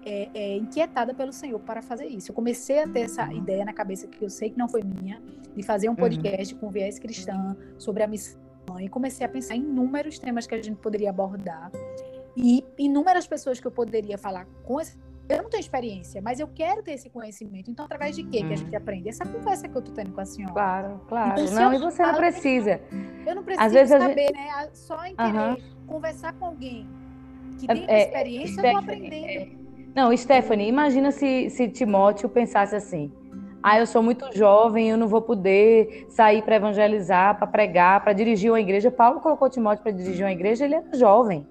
[0.05, 2.31] é, é, inquietada pelo Senhor para fazer isso.
[2.31, 3.39] Eu comecei a ter essa uhum.
[3.39, 5.23] ideia na cabeça que eu sei que não foi minha,
[5.55, 5.97] de fazer um uhum.
[5.97, 6.61] podcast uhum.
[6.61, 8.43] com viés cristã sobre a missão
[8.81, 11.71] e comecei a pensar em inúmeros temas que a gente poderia abordar
[12.37, 16.47] e inúmeras pessoas que eu poderia falar com esse eu não tenho experiência, mas eu
[16.47, 17.71] quero ter esse conhecimento.
[17.71, 18.49] Então, através de quê hum.
[18.49, 19.09] que a gente aprende?
[19.09, 20.53] Essa conversa que eu tô tendo com a senhora.
[20.53, 21.41] Claro, claro.
[21.41, 22.81] Então, não, e você não precisa.
[23.27, 24.33] Eu não preciso Às vezes saber, gente...
[24.33, 24.69] né?
[24.75, 26.87] Só em querer conversar com alguém
[27.59, 29.15] que tem é, experiência, é, eu tô aprendendo.
[29.15, 29.64] É,
[29.95, 33.13] não, Stephanie, imagina se, se Timóteo pensasse assim
[33.67, 38.13] ah, eu sou muito jovem, eu não vou poder sair para evangelizar, para pregar, para
[38.13, 38.91] dirigir uma igreja.
[38.91, 41.47] Paulo colocou Timóteo para dirigir uma igreja, ele era jovem.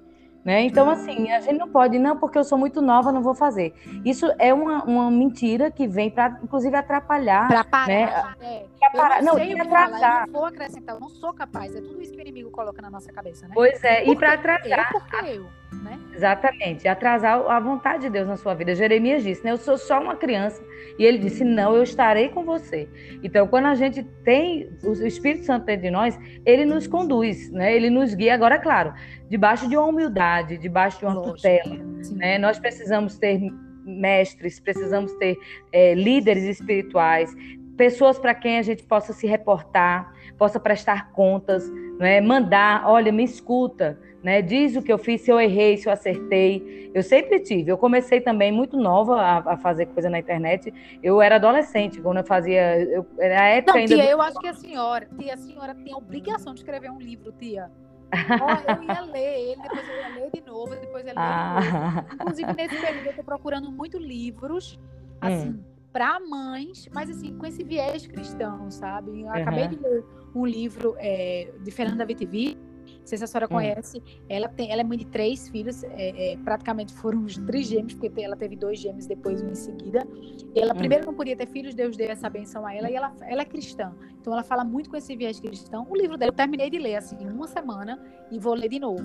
[0.45, 0.62] Né?
[0.62, 3.73] Então, assim, a gente não pode, não, porque eu sou muito nova, não vou fazer.
[4.06, 7.47] Isso é uma, uma mentira que vem para, inclusive, atrapalhar.
[7.47, 7.88] Para parar.
[7.88, 8.01] Né?
[8.41, 8.65] É.
[8.77, 9.23] Pra parar.
[9.23, 10.27] Não, não e atrasar.
[10.27, 11.73] eu não vou acrescentar, eu não sou capaz.
[11.75, 13.53] É tudo isso que o inimigo coloca na nossa cabeça, né?
[13.56, 14.91] Pois é, e para atrasar.
[14.93, 15.47] Eu, porque eu,
[15.81, 15.99] né?
[16.13, 18.75] Exatamente, atrasar a vontade de Deus na sua vida.
[18.75, 19.51] Jeremias disse, né?
[19.51, 20.63] Eu sou só uma criança.
[20.97, 22.88] E ele disse, não, eu estarei com você.
[23.23, 27.75] Então, quando a gente tem o Espírito Santo dentro de nós, ele nos conduz, né?
[27.75, 28.36] Ele nos guia.
[28.36, 28.93] Agora, claro,
[29.27, 31.75] debaixo de uma humildade, debaixo de uma Lógico, tutela.
[32.12, 32.38] Né?
[32.38, 33.39] Nós precisamos ter
[33.83, 35.38] mestres, precisamos ter
[35.71, 37.33] é, líderes espirituais,
[37.75, 42.21] pessoas para quem a gente possa se reportar, possa prestar contas, né?
[42.21, 44.41] mandar, olha, me escuta, né?
[44.41, 46.89] Diz o que eu fiz, se eu errei, se eu acertei.
[46.93, 47.69] Eu sempre tive.
[47.69, 50.73] Eu comecei também muito nova a, a fazer coisa na internet.
[51.03, 52.79] Eu era adolescente quando eu fazia.
[52.79, 53.86] Eu, era a época Não.
[53.86, 56.99] Tia, eu acho que a senhora, tia, a senhora tem a obrigação de escrever um
[56.99, 57.69] livro, tia.
[58.13, 61.17] Oh, eu ia ler ele, depois eu ia ler de novo, depois eu ia ler
[61.17, 61.59] ah.
[61.59, 62.13] de novo.
[62.13, 64.79] Inclusive, nesse período, eu estou procurando muito livros,
[65.19, 65.63] assim, hum.
[65.91, 69.21] para mães, mas assim, com esse viés cristão, sabe?
[69.21, 69.33] Eu uhum.
[69.33, 70.05] acabei de ler
[70.36, 72.57] um livro é, de Fernanda Vitivi,
[73.04, 73.56] não sei se a senhora hum.
[73.56, 74.02] conhece.
[74.30, 77.94] Ela, tem, ela é mãe de três filhos, é, é, praticamente foram os três gêmeos,
[77.94, 80.08] porque ela teve dois gêmeos depois, um em seguida.
[80.56, 80.78] Ela hum.
[80.78, 83.46] primeiro não podia ter filhos, Deus deu essa benção a ela, e ela, ela é
[83.46, 83.94] cristã.
[84.20, 85.86] Então ela fala muito com esse viés cristão.
[85.89, 88.80] O livro dela eu terminei de ler assim, em uma semana, e vou ler de
[88.80, 89.04] novo.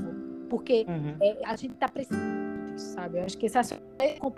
[0.48, 1.16] Porque uhum.
[1.20, 3.18] é, a gente está precisando sabe?
[3.18, 3.84] Eu acho que se a senhora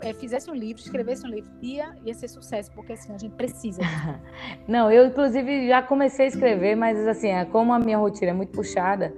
[0.00, 3.34] é, fizesse um livro, escrevesse um livro, ia, ia ser sucesso, porque assim, a gente
[3.34, 3.82] precisa.
[4.66, 8.34] Não, eu inclusive já comecei a escrever, mas assim, é, como a minha rotina é
[8.34, 9.14] muito puxada,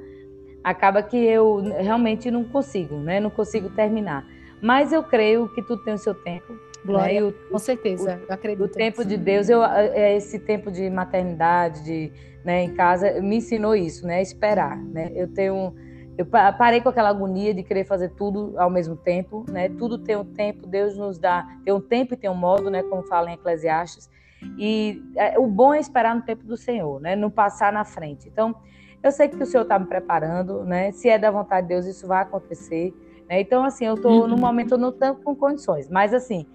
[0.62, 3.20] acaba que eu realmente não consigo, né?
[3.20, 4.26] Não consigo terminar.
[4.60, 6.52] Mas eu creio que tudo tem o seu tempo.
[6.52, 6.58] Né?
[6.84, 7.26] Glória, né?
[7.26, 8.64] o, com certeza, o, eu acredito.
[8.64, 12.12] O tempo de Deus, eu, é esse tempo de maternidade, de,
[12.44, 14.20] né, em casa, me ensinou isso, né?
[14.20, 15.12] Esperar, né?
[15.14, 15.74] Eu tenho,
[16.18, 19.68] eu parei com aquela agonia de querer fazer tudo ao mesmo tempo, né?
[19.68, 22.82] Tudo tem um tempo, Deus nos dá, tem um tempo e tem um modo, né?
[22.82, 24.10] Como fala em Eclesiastes.
[24.58, 27.14] E é, o bom é esperar no tempo do Senhor, né?
[27.14, 28.28] Não passar na frente.
[28.28, 28.56] Então,
[29.02, 30.92] eu sei que o Senhor está me preparando, né?
[30.92, 32.94] Se é da vontade de Deus, isso vai acontecer.
[33.28, 33.40] Né?
[33.40, 34.40] Então, assim, eu estou, no uhum.
[34.40, 35.88] momento, eu não estou com condições.
[35.88, 36.46] Mas, assim,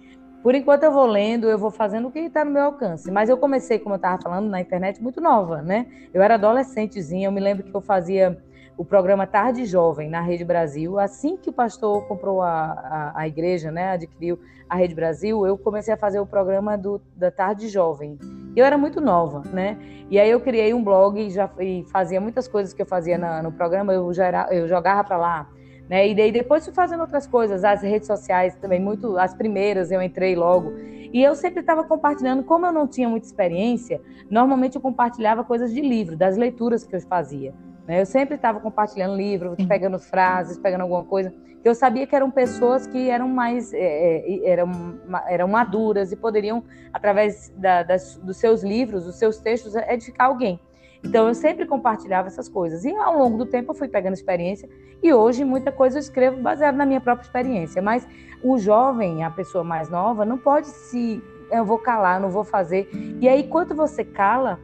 [0.42, 3.10] Por enquanto eu vou lendo, eu vou fazendo o que está no meu alcance.
[3.10, 5.86] Mas eu comecei, como eu estava falando, na internet muito nova, né?
[6.14, 8.38] Eu era adolescentezinha, eu me lembro que eu fazia
[8.78, 11.00] o programa Tarde Jovem na Rede Brasil.
[11.00, 14.38] Assim que o pastor comprou a, a, a, igreja, né, adquiriu
[14.68, 18.16] a Rede Brasil, eu comecei a fazer o programa do, da Tarde Jovem.
[18.54, 19.76] Eu era muito nova, né?
[20.08, 23.18] E aí eu criei um blog e, já, e fazia muitas coisas que eu fazia
[23.18, 25.50] na, no programa, eu, já era, eu jogava para lá.
[25.88, 26.08] Né?
[26.08, 30.00] E daí depois fui fazendo outras coisas, as redes sociais também, muito as primeiras eu
[30.00, 30.72] entrei logo.
[31.12, 35.72] E eu sempre estava compartilhando, como eu não tinha muita experiência, normalmente eu compartilhava coisas
[35.72, 37.52] de livro, das leituras que eu fazia.
[37.88, 38.02] Né?
[38.02, 41.32] Eu sempre estava compartilhando livro, pegando frases, pegando alguma coisa.
[41.64, 46.62] Eu sabia que eram pessoas que eram mais é, é eram, eram maduras e poderiam,
[46.92, 50.60] através da, das, dos seus livros, dos seus textos, edificar alguém.
[51.02, 52.84] Então eu sempre compartilhava essas coisas.
[52.84, 54.68] E ao longo do tempo eu fui pegando experiência
[55.02, 57.80] e hoje muita coisa eu escrevo baseado na minha própria experiência.
[57.80, 58.06] Mas
[58.42, 62.88] o jovem, a pessoa mais nova, não pode se eu vou calar, não vou fazer.
[63.20, 64.60] E aí quando você cala,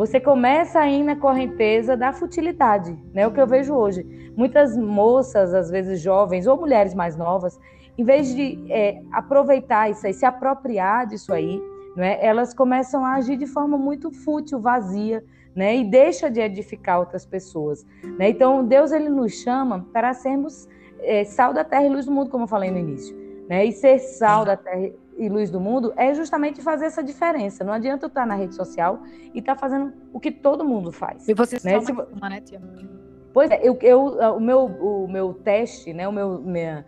[0.00, 3.26] você começa a ir na correnteza da futilidade, né?
[3.26, 4.32] O que eu vejo hoje.
[4.34, 7.60] Muitas moças, às vezes jovens, ou mulheres mais novas,
[7.98, 11.62] em vez de é, aproveitar isso aí, se apropriar disso aí,
[11.94, 12.16] né?
[12.24, 15.22] elas começam a agir de forma muito fútil, vazia,
[15.54, 15.76] né?
[15.76, 17.84] E deixa de edificar outras pessoas,
[18.16, 18.30] né?
[18.30, 20.66] Então, Deus ele nos chama para sermos
[21.00, 23.14] é, sal da terra e luz do mundo, como eu falei no início,
[23.50, 23.66] né?
[23.66, 27.62] E ser sal da terra e luz do mundo é justamente fazer essa diferença.
[27.62, 29.02] Não adianta eu estar na rede social
[29.34, 31.28] e estar fazendo o que todo mundo faz.
[31.28, 31.78] E você né?
[31.78, 32.60] só uma, né, tia?
[33.32, 34.02] Pois é, eu, eu,
[34.36, 36.86] o, meu, o meu teste, né, o meu, minha,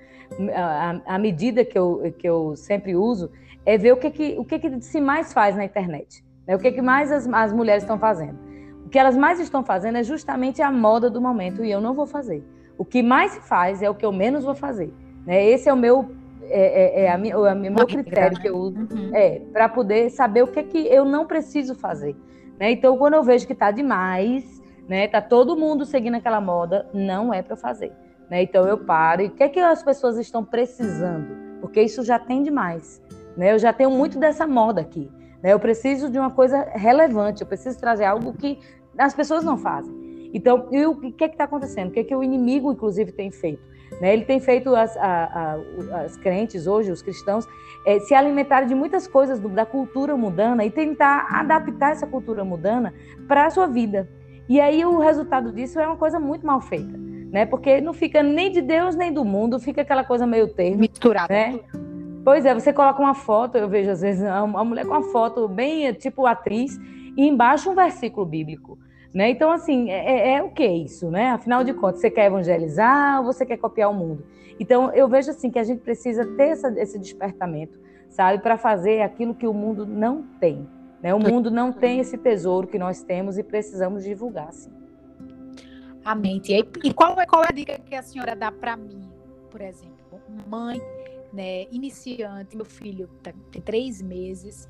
[0.57, 3.31] a, a, medida que eu, que eu sempre uso
[3.66, 6.25] é ver o que, que, o que, que se mais faz na internet.
[6.47, 8.38] Né, o que, que mais as, as mulheres estão fazendo.
[8.87, 11.92] O que elas mais estão fazendo é justamente a moda do momento e eu não
[11.92, 12.42] vou fazer.
[12.79, 14.92] O que mais se faz é o que eu menos vou fazer.
[15.27, 15.45] Né?
[15.45, 16.11] Esse é o meu
[16.44, 19.14] é, é, é a minha, o meu critério que eu uso uhum.
[19.14, 22.16] é para poder saber o que é que eu não preciso fazer.
[22.59, 22.72] Né?
[22.72, 27.33] Então, quando eu vejo que está demais, né, tá todo mundo seguindo aquela moda, não
[27.33, 27.92] é para fazer.
[28.33, 28.42] Né?
[28.42, 31.61] Então eu paro e o que é que as pessoas estão precisando?
[31.61, 33.02] Porque isso já tem demais.
[33.37, 33.52] Né?
[33.52, 35.11] Eu já tenho muito dessa moda aqui.
[35.42, 35.52] Né?
[35.52, 37.42] Eu preciso de uma coisa relevante.
[37.42, 38.59] Eu preciso trazer algo que
[38.96, 40.31] as pessoas não fazem.
[40.35, 41.88] Então, e o que é está acontecendo?
[41.88, 43.62] O que é que o inimigo, inclusive, tem feito?
[44.02, 44.14] Né?
[44.14, 45.60] Ele tem feito as, a,
[45.92, 47.46] a, as crentes hoje, os cristãos,
[47.86, 52.44] é, se alimentarem de muitas coisas do, da cultura mudana e tentar adaptar essa cultura
[52.44, 52.92] mudana
[53.28, 54.08] para a sua vida.
[54.48, 56.98] E aí o resultado disso é uma coisa muito mal feita,
[57.30, 57.46] né?
[57.46, 60.80] Porque não fica nem de Deus nem do mundo, fica aquela coisa meio termo.
[60.80, 61.32] Misturada.
[61.32, 61.60] Né?
[62.24, 65.46] Pois é, você coloca uma foto, eu vejo às vezes uma mulher com uma foto
[65.46, 66.76] bem tipo atriz
[67.16, 68.76] e embaixo um versículo bíblico.
[69.12, 69.29] Né?
[69.31, 71.31] Então, assim, é, é, é, o que isso, né?
[71.31, 74.25] Afinal de contas, você quer evangelizar ou você quer copiar o mundo?
[74.59, 79.03] Então, eu vejo assim que a gente precisa ter essa, esse despertamento, sabe, para fazer
[79.03, 80.66] aquilo que o mundo não tem.
[81.03, 81.12] Né?
[81.12, 84.72] O mundo não tem esse tesouro que nós temos e precisamos divulgar, sim.
[86.05, 86.40] Amém.
[86.83, 89.11] E qual é, qual é a dica que a senhora dá para mim,
[89.51, 90.81] por exemplo, mãe,
[91.33, 94.68] né, iniciante, meu filho tá, tem três meses,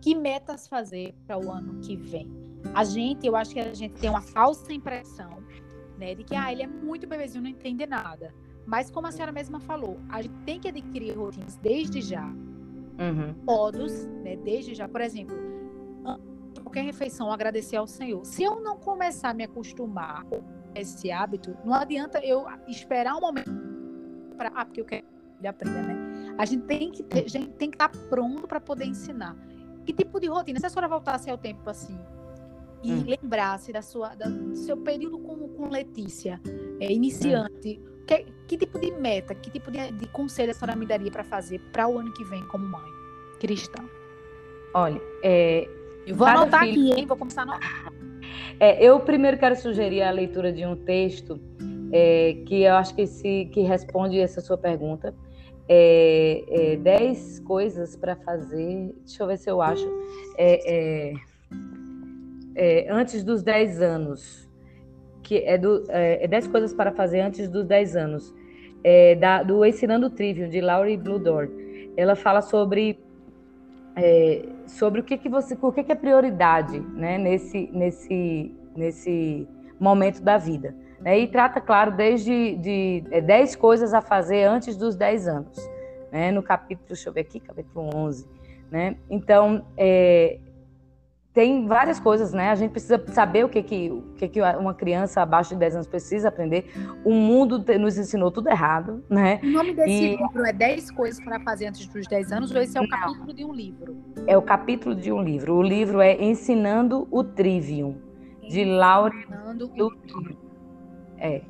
[0.00, 2.51] que metas fazer para o ano que vem?
[2.74, 5.42] A gente, eu acho que a gente tem uma falsa impressão,
[5.98, 8.34] né, de que ah, ele é muito bebezinho, não entende nada.
[8.66, 12.24] Mas como a senhora mesma falou, a gente tem que adquirir rotinas desde já.
[12.24, 13.34] Uhum.
[13.44, 14.88] Todos, né, desde já.
[14.88, 15.36] Por exemplo,
[16.72, 18.24] qualquer refeição, agradecer ao Senhor.
[18.24, 20.42] Se eu não começar a me acostumar com
[20.74, 23.50] esse hábito, não adianta eu esperar um momento
[24.38, 26.34] para ah, porque eu quero que ele aprenda, né?
[26.38, 29.36] A gente tem que ter, a gente tem que estar pronto para poder ensinar.
[29.84, 30.58] Que tipo de rotina?
[30.58, 31.98] Se a senhora voltasse ao tempo assim,
[32.82, 33.04] e hum.
[33.06, 36.40] lembrasse da sua, da, do seu período com, com Letícia,
[36.80, 38.04] é, iniciante, hum.
[38.06, 41.24] que, que, tipo de meta, que tipo de, de conselho a senhora me daria para
[41.24, 42.90] fazer para o ano que vem como mãe
[43.38, 43.84] cristã?
[44.74, 45.68] Olha, é,
[46.06, 46.92] eu vou anotar filho...
[46.92, 47.06] aqui, hein?
[47.06, 47.92] Vou começar a anotar.
[48.58, 51.40] É, eu primeiro quero sugerir a leitura de um texto
[51.92, 55.14] é, que eu acho que, se, que responde essa sua pergunta.
[55.68, 58.94] É, é, dez coisas para fazer.
[59.04, 59.88] Deixa eu ver se eu acho.
[62.54, 64.50] É, antes dos 10 anos,
[65.22, 68.34] que é, do, é, 10 é coisas para fazer antes dos 10 anos,
[68.84, 71.48] é, da, do Ensinando Trivium, de Laurie Bludor.
[71.96, 72.98] Ela fala sobre,
[73.96, 79.48] é, sobre o que, que você, o que, que é prioridade né, nesse, nesse, nesse
[79.78, 80.74] momento da vida.
[81.00, 81.20] Né?
[81.20, 85.70] E trata, claro, desde de, 10 é, coisas a fazer antes dos 10 anos.
[86.10, 86.30] Né?
[86.30, 88.26] No capítulo, deixa eu ver aqui, capítulo 11.
[88.70, 88.96] Né?
[89.10, 90.38] Então, é,
[91.34, 92.50] tem várias coisas, né?
[92.50, 95.76] A gente precisa saber o que, que, o que, que uma criança abaixo de 10
[95.76, 96.70] anos precisa aprender.
[97.04, 99.40] O mundo nos ensinou tudo errado, né?
[99.42, 100.16] O nome desse e...
[100.16, 102.90] livro é 10 coisas para fazer antes dos 10 anos ou esse é o Não.
[102.90, 103.96] capítulo de um livro?
[104.26, 105.54] É o capítulo de um livro.
[105.54, 107.96] O livro é Ensinando o Trivium,
[108.46, 109.14] de Laura.
[109.14, 110.36] Ensinando o Trivium.
[111.16, 111.40] É.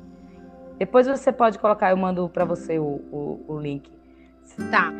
[0.77, 3.91] Depois você pode colocar, eu mando para você o, o, o link.
[4.71, 4.93] Tá.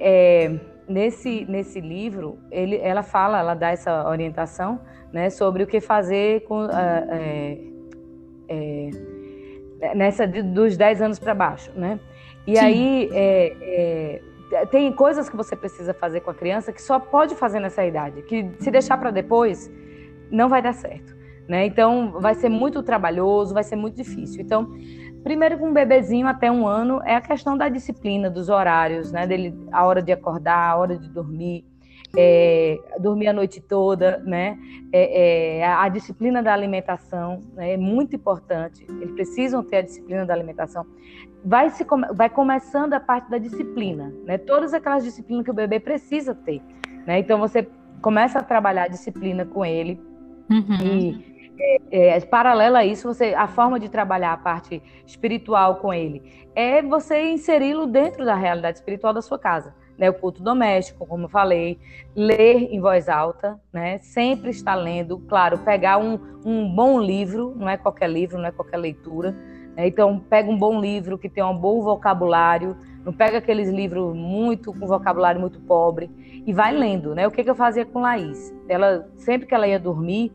[0.00, 0.58] É
[0.88, 4.80] nesse, nesse livro, ele, ela fala, ela dá essa orientação
[5.12, 7.58] né, sobre o que fazer com, uh, é,
[9.80, 11.70] é, nessa dos 10 anos para baixo.
[11.74, 11.98] Né?
[12.46, 12.64] E Sim.
[12.64, 14.20] aí é,
[14.52, 17.84] é, tem coisas que você precisa fazer com a criança que só pode fazer nessa
[17.84, 19.70] idade, que se deixar para depois,
[20.30, 21.16] não vai dar certo.
[21.48, 21.66] Né?
[21.66, 24.42] Então, vai ser muito trabalhoso, vai ser muito difícil.
[24.42, 24.68] Então,
[25.26, 29.26] Primeiro, com um bebezinho até um ano, é a questão da disciplina, dos horários, né?
[29.26, 31.64] Dele, a hora de acordar, a hora de dormir,
[32.16, 34.56] é, dormir a noite toda, né?
[34.92, 37.72] É, é, a disciplina da alimentação né?
[37.72, 38.86] é muito importante.
[38.88, 40.86] Eles precisam ter a disciplina da alimentação.
[41.44, 44.38] Vai, se, vai começando a parte da disciplina, né?
[44.38, 46.62] Todas aquelas disciplinas que o bebê precisa ter,
[47.04, 47.18] né?
[47.18, 47.68] Então você
[48.00, 50.00] começa a trabalhar a disciplina com ele
[50.48, 50.76] uhum.
[50.84, 55.92] e é, é, paralela a isso, você, a forma de trabalhar a parte espiritual com
[55.92, 59.74] ele é você inseri-lo dentro da realidade espiritual da sua casa.
[59.98, 61.78] Né, o culto doméstico, como eu falei,
[62.14, 67.66] ler em voz alta, né, sempre estar lendo, claro, pegar um, um bom livro, não
[67.66, 69.32] é qualquer livro, não é qualquer leitura,
[69.74, 72.76] né, então pega um bom livro que tem um bom vocabulário,
[73.06, 76.10] não pega aqueles livros muito com vocabulário muito pobre
[76.44, 77.26] e vai lendo, né?
[77.26, 78.52] O que, que eu fazia com Laís?
[78.68, 80.32] Ela sempre que ela ia dormir,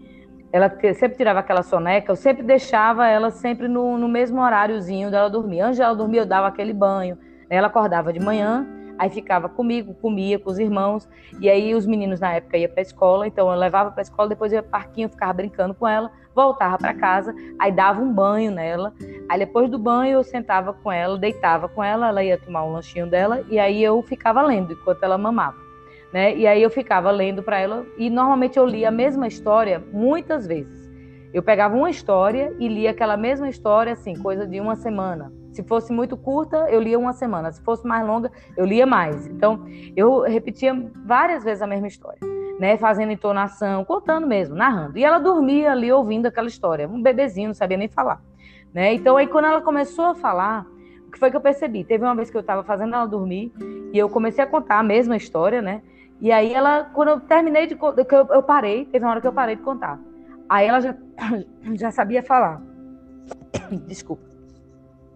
[0.52, 5.30] ela sempre tirava aquela soneca, eu sempre deixava ela sempre no, no mesmo horáriozinho dela
[5.30, 5.62] dormir.
[5.62, 7.18] Antes dela dormir, eu dava aquele banho.
[7.50, 12.20] Ela acordava de manhã, aí ficava comigo, comia com os irmãos, e aí os meninos
[12.20, 14.80] na época iam para a escola, então eu levava para a escola, depois ia para
[14.80, 18.94] parquinho, ficava brincando com ela, voltava para casa, aí dava um banho nela,
[19.28, 22.74] aí depois do banho eu sentava com ela, deitava com ela, ela ia tomar um
[22.74, 25.61] lanchinho dela, e aí eu ficava lendo enquanto ela mamava
[26.14, 26.36] né?
[26.36, 30.46] E aí eu ficava lendo para ela e normalmente eu lia a mesma história muitas
[30.46, 30.90] vezes.
[31.34, 35.32] Eu pegava uma história e lia aquela mesma história assim, coisa de uma semana.
[35.54, 37.52] Se fosse muito curta, eu lia uma semana.
[37.52, 39.28] Se fosse mais longa, eu lia mais.
[39.28, 40.74] Então, eu repetia
[41.06, 42.20] várias vezes a mesma história,
[42.60, 42.78] né?
[42.78, 44.98] Fazendo entonação, contando mesmo, narrando.
[44.98, 46.88] E ela dormia ali ouvindo aquela história.
[46.88, 48.22] Um bebezinho, não sabia nem falar,
[48.74, 48.94] né?
[48.94, 50.66] Então, aí quando ela começou a falar,
[51.08, 51.84] o que foi que eu percebi?
[51.84, 53.52] Teve uma vez que eu estava fazendo ela dormir
[53.92, 55.82] e eu comecei a contar a mesma história, né?
[56.22, 57.76] E aí ela, quando eu terminei de
[58.16, 60.00] eu, eu parei, teve uma hora que eu parei de contar.
[60.48, 60.96] Aí ela já,
[61.74, 62.62] já sabia falar.
[63.88, 64.24] Desculpa.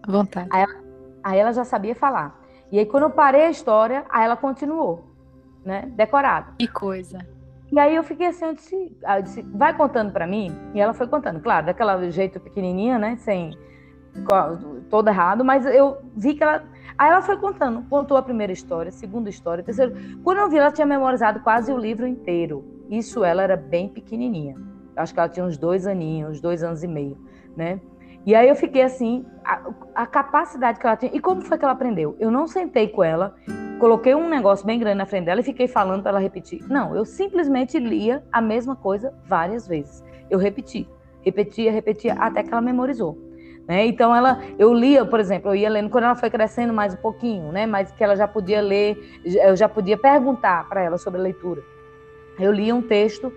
[0.02, 0.48] À vontade.
[0.52, 0.74] Aí ela,
[1.22, 2.40] aí ela já sabia falar.
[2.72, 5.04] E aí, quando eu parei a história, aí ela continuou,
[5.64, 5.82] né?
[5.94, 6.52] Decorada.
[6.58, 7.18] Que coisa.
[7.70, 10.52] E aí eu fiquei assim, eu disse, eu disse vai contando para mim.
[10.74, 13.16] E ela foi contando, claro, daquela jeito pequenininha, né?
[13.16, 13.56] Sem
[14.90, 16.64] todo errado, mas eu vi que ela
[16.98, 19.94] Aí ela foi contando, contou a primeira história, a segunda história, a terceira.
[20.24, 22.64] Quando eu vi, ela tinha memorizado quase o livro inteiro.
[22.88, 24.56] Isso ela era bem pequenininha.
[24.96, 27.18] Acho que ela tinha uns dois aninhos, dois anos e meio,
[27.54, 27.80] né?
[28.24, 31.14] E aí eu fiquei assim, a, a, capacidade que ela tinha.
[31.14, 32.16] E como foi que ela aprendeu?
[32.18, 33.36] Eu não sentei com ela,
[33.78, 36.60] coloquei um negócio bem grande na frente dela e fiquei falando para ela repetir.
[36.68, 40.02] Não, eu simplesmente lia a mesma coisa várias vezes.
[40.28, 40.88] Eu repeti,
[41.22, 43.25] repetia, repetia, até que ela memorizou.
[43.66, 43.86] Né?
[43.86, 46.98] Então ela, eu lia, por exemplo, eu ia lendo quando ela foi crescendo mais um
[46.98, 47.66] pouquinho, né?
[47.66, 51.62] Mas que ela já podia ler, eu já podia perguntar para ela sobre a leitura.
[52.38, 53.32] Eu lia um texto,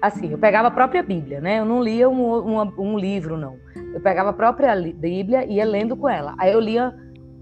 [0.00, 1.58] assim, eu pegava a própria Bíblia, né?
[1.58, 3.58] Eu não lia um, um, um livro, não.
[3.92, 6.34] Eu pegava a própria Bíblia e ia lendo com ela.
[6.38, 6.94] Aí eu lia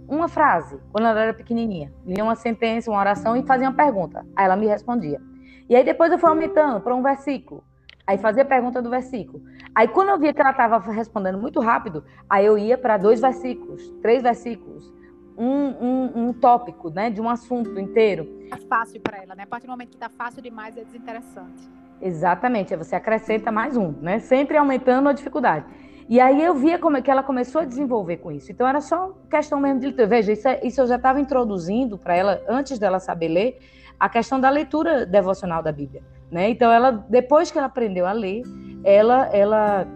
[0.08, 4.26] uma frase, quando ela era pequenininha, lia uma sentença, uma oração e fazia uma pergunta.
[4.34, 5.20] Aí ela me respondia.
[5.68, 7.62] E aí depois eu fui aumentando para um versículo.
[8.06, 9.42] Aí fazia a pergunta do versículo.
[9.74, 13.20] Aí quando eu via que ela estava respondendo muito rápido, aí eu ia para dois
[13.20, 14.92] versículos, três versículos,
[15.36, 18.28] um, um, um, tópico, né, de um assunto inteiro.
[18.52, 19.44] É fácil para ela, né?
[19.44, 21.70] A partir do momento que está fácil demais é desinteressante.
[22.00, 24.18] Exatamente, você acrescenta mais um, né?
[24.18, 25.64] Sempre aumentando a dificuldade.
[26.08, 28.50] E aí eu via como é que ela começou a desenvolver com isso.
[28.50, 30.08] Então era só questão mesmo de leitura.
[30.08, 33.58] Veja, isso, é, isso eu já estava introduzindo para ela antes dela saber ler
[33.98, 36.02] a questão da leitura devocional da Bíblia.
[36.32, 36.48] Né?
[36.48, 38.42] Então, ela, depois que ela aprendeu a ler,
[38.82, 39.86] ela, ela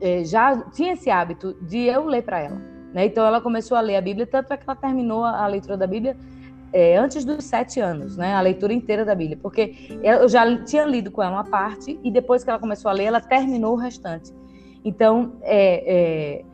[0.00, 2.60] é, já tinha esse hábito de eu ler para ela.
[2.92, 3.06] Né?
[3.06, 5.86] Então, ela começou a ler a Bíblia, tanto é que ela terminou a leitura da
[5.86, 6.16] Bíblia
[6.72, 8.34] é, antes dos sete anos, né?
[8.34, 12.10] A leitura inteira da Bíblia, porque eu já tinha lido com ela uma parte e
[12.10, 14.32] depois que ela começou a ler, ela terminou o restante.
[14.84, 16.44] Então, é, é,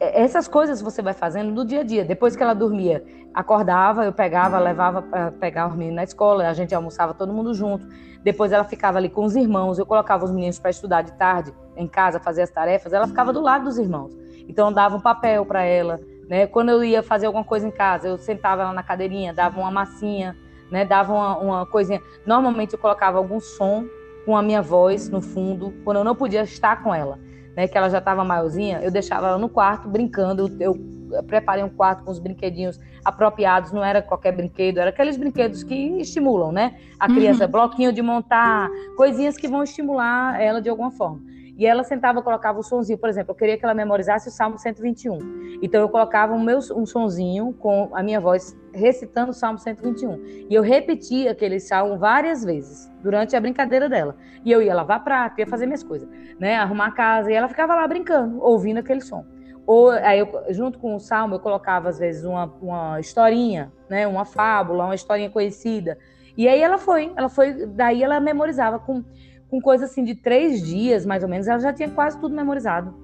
[0.00, 2.04] essas coisas você vai fazendo no dia a dia.
[2.04, 6.52] Depois que ela dormia, acordava, eu pegava, levava para pegar os meninos na escola, a
[6.52, 7.86] gente almoçava todo mundo junto.
[8.22, 11.52] Depois ela ficava ali com os irmãos, eu colocava os meninos para estudar de tarde
[11.76, 14.16] em casa, fazer as tarefas, ela ficava do lado dos irmãos.
[14.48, 16.46] Então eu dava um papel para ela, né?
[16.46, 19.70] Quando eu ia fazer alguma coisa em casa, eu sentava ela na cadeirinha, dava uma
[19.70, 20.36] massinha,
[20.70, 20.84] né?
[20.84, 22.00] Dava uma, uma coisinha.
[22.24, 23.84] Normalmente eu colocava algum som
[24.24, 27.18] com a minha voz no fundo, quando eu não podia estar com ela
[27.58, 30.48] né, que ela já estava maiorzinha, eu deixava ela no quarto brincando.
[30.60, 30.78] Eu,
[31.26, 35.74] preparei um quarto com os brinquedinhos apropriados, não era qualquer brinquedo, era aqueles brinquedos que
[35.74, 36.76] estimulam, né?
[37.00, 37.50] A criança, uhum.
[37.50, 41.20] bloquinho de montar, coisinhas que vão estimular ela de alguma forma.
[41.58, 44.56] E ela sentava, colocava o sonzinho, por exemplo, eu queria que ela memorizasse o Salmo
[44.56, 45.58] 121.
[45.60, 50.46] Então eu colocava um meu um sonzinho com a minha voz recitando o Salmo 121.
[50.48, 54.14] E eu repetia aquele salmo várias vezes durante a brincadeira dela.
[54.44, 57.48] E eu ia lavar prato, ia fazer minhas coisas, né, arrumar a casa, e ela
[57.48, 59.26] ficava lá brincando, ouvindo aquele som.
[59.66, 64.06] Ou aí eu, junto com o salmo eu colocava às vezes uma, uma historinha, né,
[64.06, 65.98] uma fábula, uma historinha conhecida.
[66.36, 69.02] E aí ela foi, ela foi, daí ela memorizava com
[69.50, 72.94] com coisa assim de três dias, mais ou menos, ela já tinha quase tudo memorizado.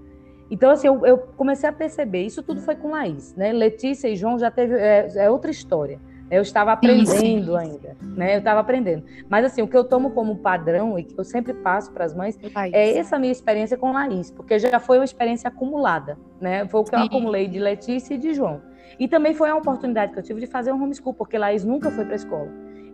[0.51, 3.53] Então, assim, eu, eu comecei a perceber, isso tudo foi com Laís, né?
[3.53, 5.99] Letícia e João já teve, é, é outra história.
[6.31, 8.35] Eu estava aprendendo ainda, né?
[8.35, 9.05] Eu estava aprendendo.
[9.29, 12.15] Mas, assim, o que eu tomo como padrão e que eu sempre passo para as
[12.15, 12.73] mães Laís.
[12.75, 16.67] é essa minha experiência com Laís, porque já foi uma experiência acumulada, né?
[16.67, 18.63] Foi o que eu acumulei de Letícia e de João.
[18.99, 21.91] E também foi a oportunidade que eu tive de fazer um homeschool, porque Laís nunca
[21.91, 22.49] foi para a escola.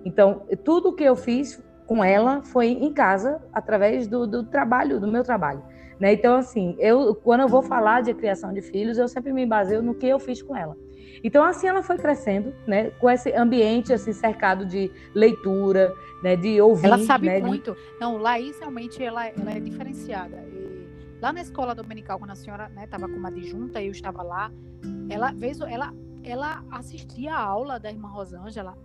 [0.05, 5.09] Então, tudo que eu fiz com ela foi em casa, através do, do trabalho, do
[5.09, 5.61] meu trabalho.
[5.99, 6.13] Né?
[6.13, 9.83] Então, assim, eu quando eu vou falar de criação de filhos, eu sempre me baseio
[9.83, 10.77] no que eu fiz com ela.
[11.25, 12.91] Então, assim, ela foi crescendo, né?
[13.01, 16.37] Com esse ambiente, assim, cercado de leitura, né?
[16.37, 16.87] De ouvir.
[16.87, 17.41] Ela sabe né?
[17.41, 17.77] muito.
[18.01, 20.37] Não, Laís, realmente, ela, ela é diferenciada.
[20.37, 20.89] E
[21.21, 24.49] lá na escola dominical, quando a senhora estava né, como adjunta, eu estava lá,
[25.11, 28.79] ela, fez, ela, ela assistia a aula da irmã Rosângela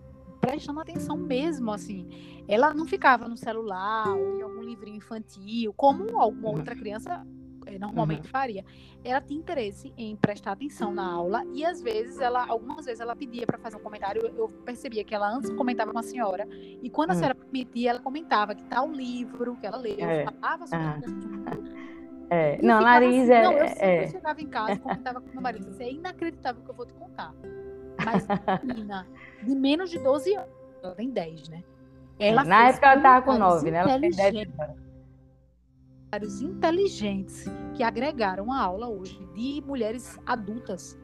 [0.45, 2.07] prestando atenção mesmo, assim.
[2.47, 7.25] Ela não ficava no celular ou em algum livrinho infantil, como alguma outra criança
[7.65, 8.29] eh, normalmente uhum.
[8.29, 8.63] faria.
[9.03, 13.15] Ela tinha interesse em prestar atenção na aula e às vezes ela, algumas vezes ela
[13.15, 14.21] pedia para fazer um comentário.
[14.37, 17.19] Eu, percebia que ela antes comentava com a senhora e quando a uhum.
[17.19, 20.25] senhora permitia, ela comentava que tal livro que ela leu, é.
[20.25, 21.95] falava sobre uhum.
[22.29, 22.59] É.
[22.61, 25.69] Não, Larissa assim, Não, eu, é, eu chegava em casa e comentava com meu marido.
[25.69, 27.33] Assim, é inacreditável que eu vou te contar.
[28.05, 28.27] Mas
[28.63, 29.07] menina
[29.43, 30.49] de menos de 12 anos,
[30.83, 31.63] ela tem 10, né?
[32.19, 33.79] Ela Na época ela estava com 9, né?
[33.79, 34.47] Ela tem 10
[36.11, 36.41] anos.
[36.41, 40.97] inteligentes que agregaram a aula hoje de mulheres adultas.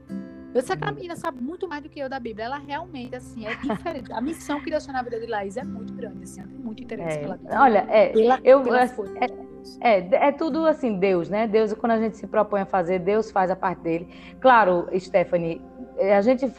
[0.53, 0.95] Eu sei que a uhum.
[0.95, 2.45] menina sabe muito mais do que eu da Bíblia.
[2.45, 4.11] Ela realmente, assim, é diferente.
[4.11, 7.19] A missão que tem na vida de Laís é muito grande, assim, tem muito interesse
[7.19, 7.21] é.
[7.21, 8.89] pela Olha, é, pela, eu, pela é,
[9.79, 11.47] é, é, tudo assim, Deus, né?
[11.47, 14.09] Deus, quando a gente se propõe a fazer, Deus faz a parte dele.
[14.41, 15.61] Claro, Stephanie,
[15.99, 16.51] a gente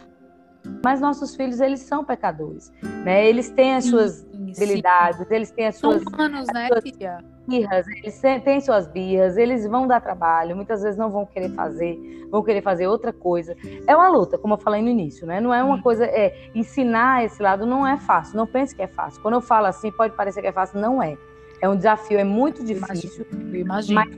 [0.84, 2.72] mas nossos filhos, eles são pecadores,
[3.04, 3.26] né?
[3.26, 6.02] Eles têm as suas habilidades, eles têm as suas...
[6.02, 7.18] São humanos, né, tia?
[7.46, 11.98] Birras, eles têm suas birras, eles vão dar trabalho, muitas vezes não vão querer fazer,
[12.30, 13.56] vão querer fazer outra coisa.
[13.86, 15.40] É uma luta, como eu falei no início, né?
[15.40, 18.86] Não é uma coisa, é, ensinar esse lado não é fácil, não pense que é
[18.86, 19.20] fácil.
[19.20, 21.16] Quando eu falo assim, pode parecer que é fácil, não é.
[21.60, 24.08] É um desafio, é muito difícil, imagino, mas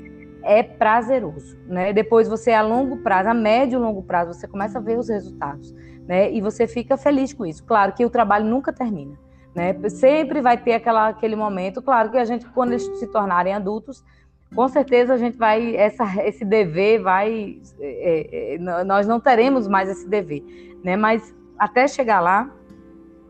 [0.43, 1.93] é prazeroso, né?
[1.95, 5.09] Depois você, a longo prazo, a médio e longo prazo, você começa a ver os
[5.09, 5.75] resultados
[6.07, 6.31] né?
[6.33, 7.65] E você fica feliz com isso.
[7.65, 9.19] Claro que o trabalho nunca termina,
[9.55, 9.77] né?
[9.89, 11.83] Sempre vai ter aquela, aquele momento.
[11.83, 14.05] Claro que a gente, quando eles se tornarem adultos,
[14.55, 19.89] com certeza a gente vai essa, esse dever vai, é, é, nós não teremos mais
[19.89, 20.43] esse dever,
[20.85, 20.97] né?
[20.97, 22.51] Mas até chegar lá,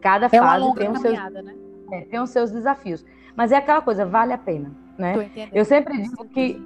[0.01, 1.55] cada é fase tem os seus, né?
[1.93, 3.05] é, tem os seus desafios.
[3.37, 5.31] Mas é aquela coisa, vale a pena, né?
[5.53, 6.61] Eu sempre digo que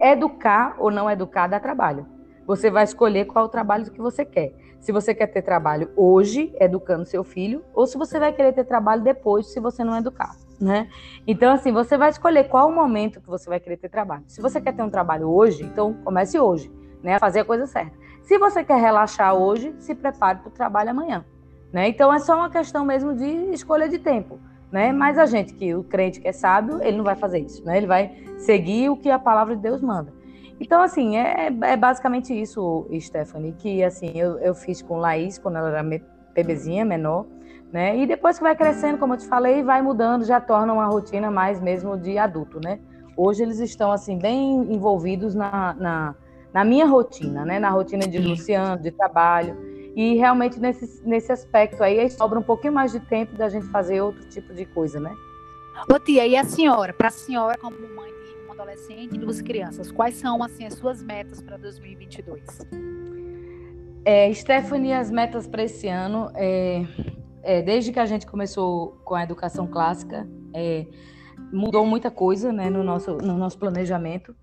[0.00, 2.06] educar ou não educar dá trabalho.
[2.46, 6.54] Você vai escolher qual o trabalho que você quer se você quer ter trabalho hoje,
[6.60, 10.36] educando seu filho, ou se você vai querer ter trabalho depois, se você não educar,
[10.60, 10.88] né?
[11.26, 14.24] Então, assim, você vai escolher qual o momento que você vai querer ter trabalho.
[14.26, 16.70] Se você quer ter um trabalho hoje, então comece hoje,
[17.02, 17.18] né?
[17.18, 17.96] Fazer a coisa certa.
[18.22, 21.24] Se você quer relaxar hoje, se prepare para o trabalho amanhã,
[21.72, 21.88] né?
[21.88, 24.38] Então, é só uma questão mesmo de escolha de tempo.
[24.70, 24.92] Né?
[24.92, 27.78] Mas a gente que o crente que é sábio, ele não vai fazer isso, né?
[27.78, 30.12] Ele vai seguir o que a palavra de Deus manda.
[30.60, 35.56] Então, assim, é, é basicamente isso, Stephanie, que assim, eu, eu fiz com Laís quando
[35.56, 36.02] ela era
[36.34, 37.26] bebezinha, menor,
[37.72, 37.96] né?
[37.96, 41.30] E depois que vai crescendo, como eu te falei, vai mudando, já torna uma rotina
[41.30, 42.80] mais mesmo de adulto, né?
[43.16, 46.14] Hoje eles estão, assim, bem envolvidos na, na,
[46.52, 47.58] na minha rotina, né?
[47.58, 49.56] Na rotina de Luciano, de trabalho.
[49.94, 54.00] E realmente nesse, nesse aspecto aí, sobra um pouquinho mais de tempo da gente fazer
[54.00, 55.12] outro tipo de coisa, né?
[55.92, 56.92] Ô tia, e a senhora?
[56.92, 58.07] Para a senhora, como mãe
[58.58, 59.92] adolescente e duas crianças.
[59.92, 62.42] Quais são assim as suas metas para 2022?
[64.04, 66.84] É, Stephanie, as metas para esse ano, é,
[67.42, 70.86] é, desde que a gente começou com a educação clássica, é,
[71.52, 74.34] mudou muita coisa né, no, nosso, no nosso planejamento.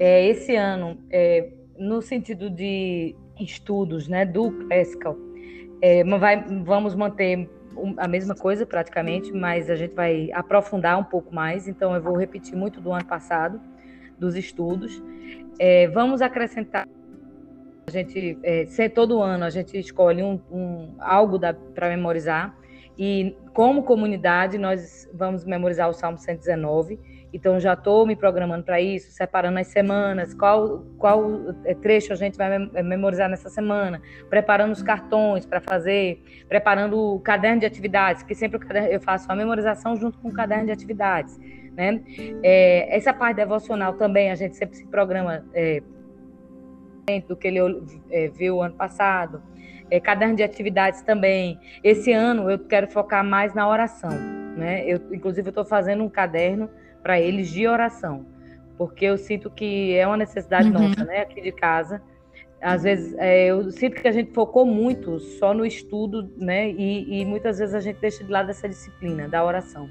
[0.00, 5.16] É, esse ano, é, no sentido de estudos né, do Classical,
[6.18, 7.48] vai, vamos manter
[7.96, 11.68] a mesma coisa praticamente, mas a gente vai aprofundar um pouco mais.
[11.68, 13.60] Então, eu vou repetir muito do ano passado,
[14.18, 15.02] dos estudos.
[15.58, 16.88] É, vamos acrescentar.
[17.86, 21.38] A gente, é, todo ano, a gente escolhe um, um algo
[21.74, 22.56] para memorizar.
[22.98, 26.98] E, como comunidade, nós vamos memorizar o Salmo 119
[27.32, 32.16] então, já estou me programando para isso, separando as semanas, qual, qual é, trecho a
[32.16, 37.66] gente vai é, memorizar nessa semana, preparando os cartões para fazer, preparando o caderno de
[37.66, 38.60] atividades, que sempre
[38.90, 41.38] eu faço a memorização junto com o caderno de atividades.
[41.74, 42.02] Né?
[42.42, 45.82] É, essa parte devocional também, a gente sempre se programa é,
[47.26, 47.58] do que ele
[48.10, 49.42] é, viu ano passado.
[49.90, 51.58] É, caderno de atividades também.
[51.82, 54.10] Esse ano eu quero focar mais na oração.
[54.56, 54.84] Né?
[54.86, 56.68] Eu, inclusive, estou fazendo um caderno
[57.02, 58.26] para eles de oração,
[58.78, 60.88] porque eu sinto que é uma necessidade uhum.
[60.88, 62.02] nossa, né, aqui de casa.
[62.60, 67.20] Às vezes é, eu sinto que a gente focou muito só no estudo, né, e,
[67.20, 69.90] e muitas vezes a gente deixa de lado essa disciplina da oração.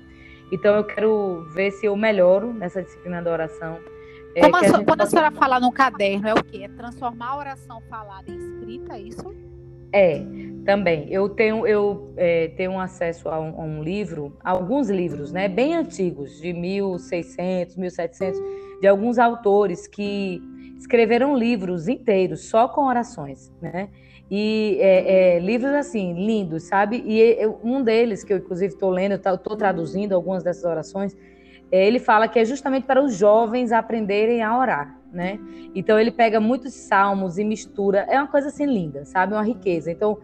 [0.52, 3.78] Então eu quero ver se eu melhoro nessa disciplina da oração.
[4.36, 6.64] É, a a quando a senhora fala no caderno, é o quê?
[6.64, 9.36] É transformar a oração falada em escrita, é isso?
[9.94, 10.24] É,
[10.66, 11.08] também.
[11.10, 15.76] Eu tenho, eu é, tenho acesso a um, a um, livro, alguns livros, né, bem
[15.76, 18.40] antigos, de 1600, 1700,
[18.80, 20.42] de alguns autores que
[20.78, 23.90] escreveram livros inteiros só com orações, né?
[24.30, 27.04] E é, é, livros assim lindos, sabe?
[27.06, 31.16] E eu, um deles que eu inclusive estou lendo, estou traduzindo algumas dessas orações,
[31.72, 35.40] é, ele fala que é justamente para os jovens aprenderem a orar né?
[35.76, 39.34] Então ele pega muitos salmos e mistura, é uma coisa assim linda, sabe?
[39.34, 39.92] Uma riqueza.
[39.92, 40.18] Então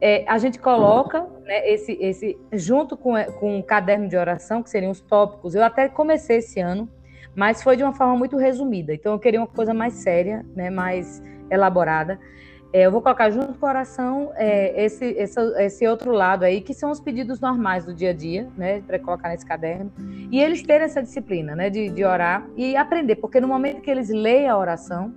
[0.00, 4.70] é, a gente coloca né, esse, esse junto com, com um caderno de oração, que
[4.70, 5.54] seriam os tópicos.
[5.54, 6.88] Eu até comecei esse ano,
[7.34, 8.94] mas foi de uma forma muito resumida.
[8.94, 12.18] Então eu queria uma coisa mais séria, né, mais elaborada.
[12.70, 16.60] É, eu vou colocar junto com a oração é, esse, esse, esse, outro lado aí,
[16.60, 19.90] que são os pedidos normais do dia a dia, né, para colocar nesse caderno,
[20.30, 23.90] e eles terem essa disciplina, né, de, de orar e aprender, porque no momento que
[23.90, 25.14] eles leem a oração,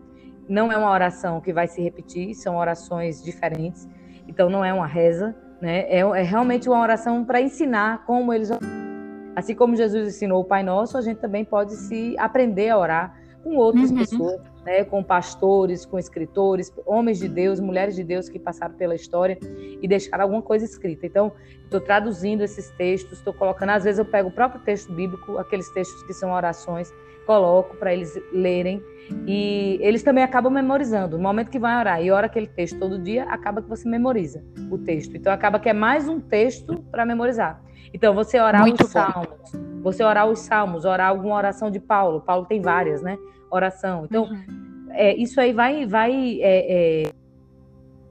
[0.47, 3.87] não é uma oração que vai se repetir, são orações diferentes,
[4.31, 8.49] então não é uma reza, né, é, é realmente uma oração para ensinar como eles
[9.33, 13.17] Assim como Jesus ensinou o Pai Nosso, a gente também pode se aprender a orar
[13.43, 13.97] com outras uhum.
[13.97, 18.93] pessoas né, com pastores, com escritores, homens de Deus, mulheres de Deus que passaram pela
[18.93, 19.37] história
[19.81, 21.05] e deixaram alguma coisa escrita.
[21.05, 21.31] Então,
[21.63, 25.69] estou traduzindo esses textos, estou colocando, às vezes eu pego o próprio texto bíblico, aqueles
[25.71, 26.93] textos que são orações,
[27.25, 28.81] coloco para eles lerem
[29.27, 31.17] e eles também acabam memorizando.
[31.17, 34.43] No momento que vai orar e ora aquele texto todo dia, acaba que você memoriza
[34.69, 35.15] o texto.
[35.17, 37.61] Então, acaba que é mais um texto para memorizar.
[37.93, 38.99] Então, você orar Muito os bom.
[38.99, 39.51] salmos,
[39.81, 42.21] você orar os salmos, orar alguma oração de Paulo.
[42.21, 43.17] Paulo tem várias, né?
[43.51, 44.05] oração.
[44.05, 44.87] Então, uhum.
[44.91, 47.11] é, isso aí vai, vai é, é,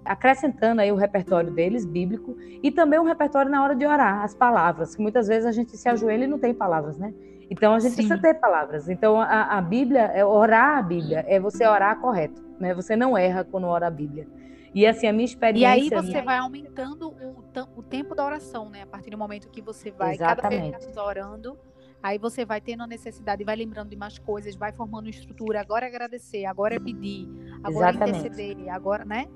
[0.04, 4.34] acrescentando aí o repertório deles, bíblico, e também o repertório na hora de orar, as
[4.34, 7.12] palavras, que muitas vezes a gente se ajoelha e não tem palavras, né?
[7.50, 8.06] Então, a gente Sim.
[8.06, 8.88] precisa ter palavras.
[8.88, 12.72] Então, a, a Bíblia, é orar a Bíblia, é você orar correto, né?
[12.74, 14.26] Você não erra quando ora a Bíblia.
[14.72, 15.76] E assim, a minha experiência.
[15.76, 16.22] E aí você minha...
[16.22, 17.44] vai aumentando o,
[17.76, 18.82] o, tempo da oração, né?
[18.82, 20.70] A partir do momento que você vai Exatamente.
[20.70, 21.58] cada vez orando,
[22.02, 25.60] Aí você vai tendo a necessidade, vai lembrando de mais coisas, vai formando uma estrutura.
[25.60, 27.28] Agora é agradecer, agora é pedir,
[27.62, 28.16] agora é Exatamente.
[28.16, 29.26] é interceder, agora, né?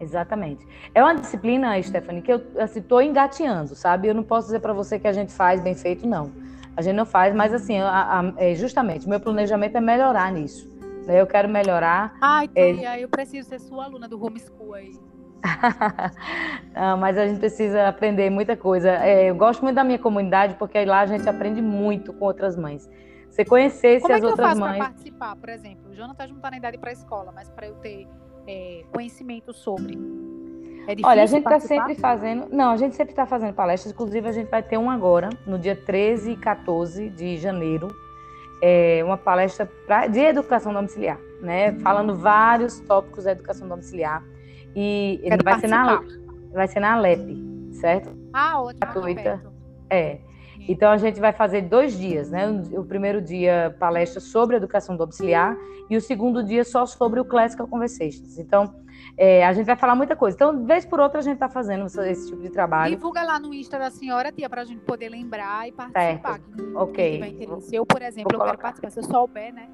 [0.00, 0.66] Exatamente.
[0.94, 4.08] É uma disciplina, Stephanie, que eu estou assim, engateando, sabe?
[4.08, 6.32] Eu não posso dizer para você que a gente faz bem feito, não.
[6.76, 10.68] A gente não faz, mas assim, a, a, é justamente, meu planejamento é melhorar nisso.
[11.06, 11.20] Né?
[11.20, 12.16] Eu quero melhorar.
[12.20, 13.04] Ai, tia, é...
[13.04, 14.92] eu preciso ser sua aluna do homeschool aí.
[16.74, 18.90] Não, mas a gente precisa aprender muita coisa.
[18.90, 22.56] É, eu gosto muito da minha comunidade porque lá a gente aprende muito com outras
[22.56, 22.88] mães.
[23.28, 24.58] Você conhecesse Como as é outras mães.
[24.58, 25.90] Como é que eu faço para participar, por exemplo?
[25.90, 28.08] O Jonathan não está na idade para a escola, mas para eu ter
[28.46, 29.98] é, conhecimento sobre.
[30.86, 32.46] É Olha, a gente está sempre fazendo.
[32.50, 33.92] Não, a gente sempre está fazendo palestras.
[33.92, 37.88] Inclusive, a gente vai ter uma agora, no dia 13 e 14 de janeiro.
[38.62, 41.72] É uma palestra pra, de educação domiciliar, né?
[41.80, 44.22] Falando vários tópicos da educação domiciliar.
[44.74, 46.02] E vai ser, na,
[46.52, 48.16] vai ser na Alep, certo?
[48.32, 48.80] Ah, ótimo.
[48.80, 49.42] Gratuita.
[49.90, 50.18] É.
[50.68, 52.48] Então a gente vai fazer dois dias, né?
[52.72, 55.56] O primeiro dia palestra sobre educação domiciliar
[55.90, 58.38] e o segundo dia só sobre o Classical Conversations.
[58.38, 58.72] Então
[59.16, 60.34] é, a gente vai falar muita coisa.
[60.34, 62.96] Então, vez por outra, a gente está fazendo esse tipo de trabalho.
[62.96, 66.40] Divulga lá no Insta da senhora, tia, para a gente poder lembrar e participar.
[66.40, 66.76] Certo.
[66.76, 67.48] ok.
[67.72, 68.90] Eu, por exemplo, eu quero participar.
[68.90, 69.68] Se eu souber, né?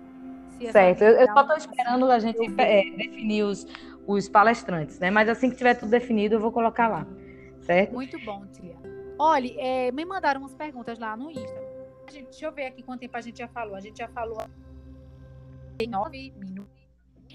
[0.71, 1.03] certo.
[1.03, 3.67] Eu, eu só estou esperando a gente é, definir os,
[4.07, 5.11] os palestrantes, né?
[5.11, 7.07] Mas assim que tiver tudo definido, eu vou colocar lá.
[7.63, 7.95] Certo?
[7.95, 8.77] Muito bom, tia.
[9.19, 11.61] Olha, é, me mandaram umas perguntas lá no Insta.
[12.11, 13.75] Gente, deixa eu ver aqui quanto tempo a gente já falou.
[13.75, 14.39] A gente já falou
[15.81, 16.80] em nove minutos.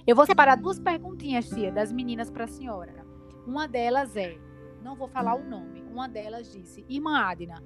[0.08, 2.94] Eu vou separar duas perguntinhas, tia, das meninas para a senhora.
[3.48, 4.38] Uma delas é,
[4.84, 7.64] não vou falar o nome, uma delas disse, Irmã Adina,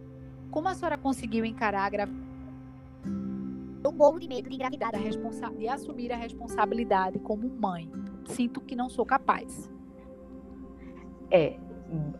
[0.49, 2.29] como a senhora conseguiu encarar a gravidez?
[3.83, 7.89] Eu morro de medo de engravidar, de assumir a responsabilidade como mãe.
[8.25, 9.69] Sinto que não sou capaz.
[11.31, 11.57] É,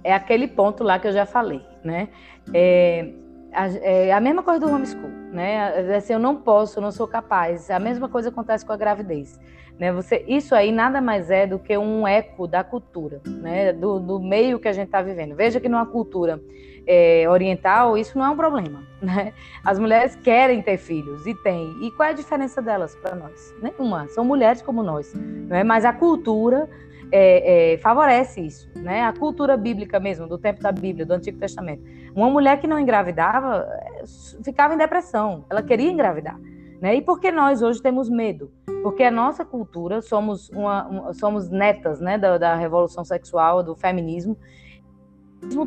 [0.04, 2.10] é aquele ponto lá que eu já falei, né?
[2.54, 3.14] É,
[3.54, 5.96] a, é a mesma coisa do homeschool, né?
[5.96, 7.70] Assim, eu não posso, eu não sou capaz.
[7.70, 9.40] A mesma coisa acontece com a gravidez.
[9.78, 9.92] Né?
[9.94, 13.72] Você, isso aí nada mais é do que um eco da cultura, né?
[13.72, 15.36] do, do meio que a gente está vivendo.
[15.36, 16.42] Veja que numa cultura
[16.86, 18.88] é, oriental isso não é um problema.
[19.00, 19.32] Né?
[19.64, 21.74] As mulheres querem ter filhos e têm.
[21.82, 23.56] E qual é a diferença delas para nós?
[23.62, 24.10] Nenhuma.
[24.10, 25.14] São mulheres como nós.
[25.14, 25.64] Né?
[25.64, 26.68] Mas a cultura
[27.12, 29.04] é, é, favorece isso, né?
[29.04, 31.82] A cultura bíblica mesmo, do tempo da Bíblia, do Antigo Testamento.
[32.16, 34.04] Uma mulher que não engravidava é,
[34.44, 36.40] ficava em depressão, ela queria engravidar.
[36.82, 36.96] Né?
[36.96, 38.52] E por que nós hoje temos medo?
[38.82, 43.76] Porque a nossa cultura, somos, uma, uma somos netas né, da, da, revolução sexual, do
[43.76, 44.38] feminismo,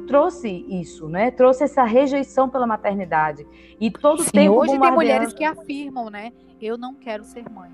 [0.06, 1.30] trouxe isso, né?
[1.30, 3.46] Trouxe essa rejeição pela maternidade.
[3.80, 6.32] E todo Sim, tempo hoje tem mulheres que afirmam, né?
[6.60, 7.70] Eu não quero ser mãe.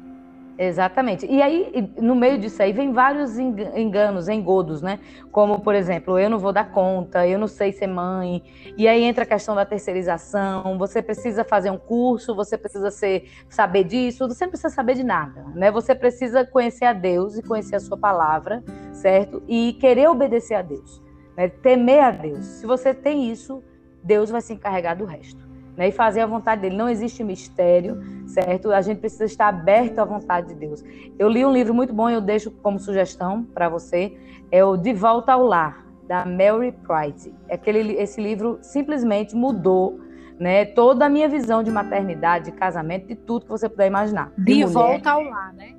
[0.59, 1.25] Exatamente.
[1.25, 4.99] E aí, no meio disso aí, vem vários enganos, engodos, né?
[5.31, 8.43] Como, por exemplo, eu não vou dar conta, eu não sei ser mãe.
[8.77, 10.77] E aí entra a questão da terceirização.
[10.77, 15.05] Você precisa fazer um curso, você precisa ser, saber disso, você não precisa saber de
[15.05, 15.71] nada, né?
[15.71, 18.61] Você precisa conhecer a Deus e conhecer a sua palavra,
[18.93, 19.41] certo?
[19.47, 21.01] E querer obedecer a Deus,
[21.37, 21.49] né?
[21.49, 22.45] temer a Deus.
[22.45, 23.63] Se você tem isso,
[24.03, 25.48] Deus vai se encarregar do resto
[25.79, 26.77] né, e fazer a vontade dele.
[26.77, 28.73] Não existe mistério, certo?
[28.73, 30.85] A gente precisa estar aberto à vontade de Deus.
[31.17, 34.19] Eu li um livro muito bom, eu deixo como sugestão para você,
[34.51, 37.33] é o De Volta ao Lar, da Mary Price.
[37.49, 40.01] Aquele, esse livro simplesmente mudou
[40.37, 44.33] né, toda a minha visão de maternidade, de casamento, de tudo que você puder imaginar.
[44.37, 45.77] De, de volta ao lar, né?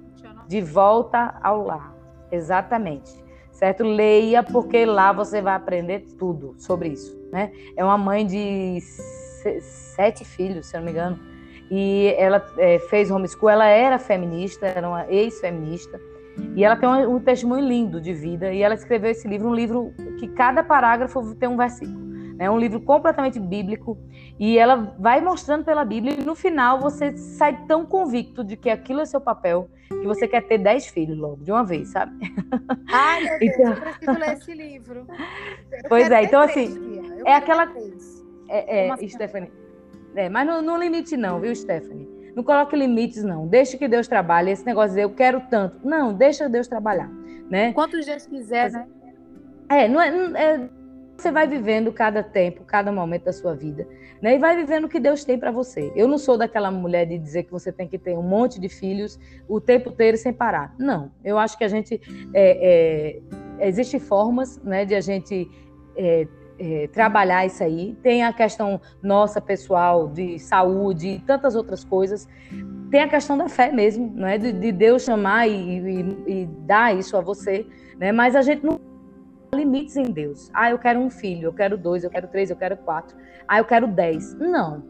[0.48, 1.94] De volta ao lar,
[2.32, 3.12] exatamente.
[3.52, 3.84] Certo?
[3.84, 7.20] Leia, porque lá você vai aprender tudo sobre isso.
[7.30, 7.52] Né?
[7.76, 8.80] É uma mãe de
[9.62, 11.20] sete filhos, se eu não me engano.
[11.72, 16.00] E ela é, fez homeschool, ela era feminista, era uma ex-feminista.
[16.56, 18.52] E ela tem um, um, testemunho lindo de vida.
[18.52, 22.10] E ela escreveu esse livro, um livro que cada parágrafo tem um versículo.
[22.40, 23.98] É um livro completamente bíblico.
[24.40, 26.16] E ela vai mostrando pela Bíblia.
[26.20, 30.28] E no final você sai tão convicto de que aquilo é seu papel, que você
[30.28, 32.14] quer ter dez filhos logo, de uma vez, sabe?
[32.92, 33.74] Ai, meu Deus, então...
[33.74, 35.08] eu preciso ler esse livro.
[35.72, 37.68] Eu pois é, então assim, é aquela.
[38.50, 39.08] É, é assim?
[39.08, 39.52] Stephanie.
[40.16, 42.08] É, mas no, no, limite não, viu, Stephanie?
[42.36, 43.48] Não coloque limites, não.
[43.48, 44.52] Deixe que Deus trabalhe.
[44.52, 45.80] Esse negócio de eu quero tanto.
[45.88, 47.10] Não, deixa Deus trabalhar.
[47.50, 47.74] Né?
[47.74, 48.88] Quantos dias quiser, né?
[49.70, 50.70] É, não é, não é,
[51.20, 53.88] você vai vivendo cada tempo, cada momento da sua vida,
[54.22, 54.36] né?
[54.36, 55.92] E vai vivendo o que Deus tem para você.
[55.96, 58.70] Eu não sou daquela mulher de dizer que você tem que ter um monte de
[58.70, 60.74] filhos o tempo inteiro sem parar.
[60.80, 61.12] Não.
[61.24, 62.02] Eu acho que a gente
[62.34, 63.20] é,
[63.60, 65.50] é, existem formas, né, de a gente
[65.96, 66.28] é,
[66.60, 67.98] é, trabalhar isso aí.
[68.04, 72.28] Tem a questão nossa pessoal de saúde e tantas outras coisas.
[72.92, 74.38] Tem a questão da fé mesmo, né?
[74.38, 77.66] de, de Deus chamar e, e, e, dar isso a você.
[77.98, 78.12] Né?
[78.12, 78.80] Mas a gente não
[79.56, 80.52] limites em Deus.
[80.54, 83.16] Ah, eu quero um filho, eu quero dois, eu quero três, eu quero quatro.
[83.48, 84.34] Ah, eu quero dez.
[84.36, 84.84] Não.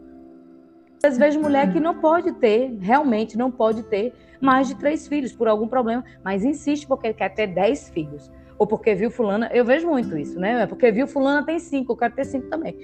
[1.02, 5.32] Às vezes mulher que não pode ter, realmente não pode ter mais de três filhos
[5.32, 8.30] por algum problema, mas insiste porque quer ter dez filhos
[8.60, 10.64] ou porque viu fulana, eu vejo muito isso, né?
[10.64, 12.76] É porque viu fulana tem cinco, eu quero ter cinco também.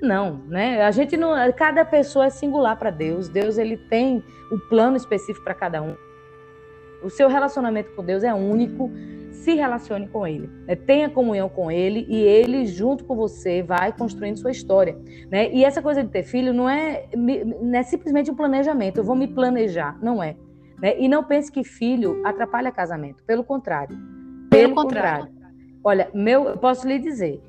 [0.00, 0.82] Não, né?
[0.82, 3.28] A gente não, cada pessoa é singular para Deus.
[3.28, 5.94] Deus ele tem o um plano específico para cada um.
[7.02, 8.90] O seu relacionamento com Deus é único.
[9.30, 10.74] Se relacione com Ele, né?
[10.74, 14.98] tenha comunhão com Ele e Ele junto com você vai construindo sua história,
[15.30, 15.50] né?
[15.50, 18.98] E essa coisa de ter filho não é, não é simplesmente um planejamento.
[18.98, 20.34] Eu vou me planejar, não é.
[20.80, 20.98] Né?
[20.98, 23.22] E não pense que filho atrapalha casamento.
[23.24, 24.19] Pelo contrário
[24.50, 25.28] pelo contrário.
[25.82, 27.40] Olha, meu, eu posso lhe dizer,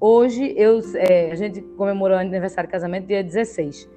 [0.00, 3.88] hoje eu, é, a gente comemorou o aniversário de casamento dia 16.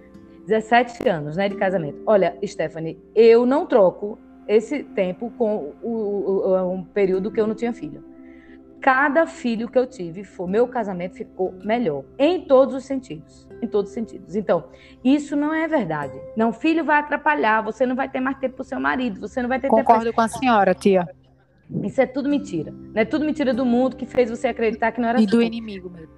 [0.45, 2.01] 17 anos né, de casamento.
[2.05, 7.45] Olha, Stephanie, eu não troco esse tempo com o, o, o, um período que eu
[7.45, 8.03] não tinha filho.
[8.80, 13.47] cada filho que eu tive, o meu casamento ficou melhor, em todos os sentidos.
[13.62, 14.36] Em todos os sentidos.
[14.36, 14.66] Então,
[15.03, 16.18] isso não é verdade.
[16.36, 19.41] Não, filho vai atrapalhar, você não vai ter mais tempo para o seu marido, você
[19.41, 20.14] não vai ter Concordo tempo.
[20.14, 21.05] Concordo com a senhora, tia.
[21.84, 22.72] Isso é tudo mentira.
[22.72, 25.41] Não é tudo mentira do mundo que fez você acreditar que não era E do
[25.41, 26.18] inimigo mesmo.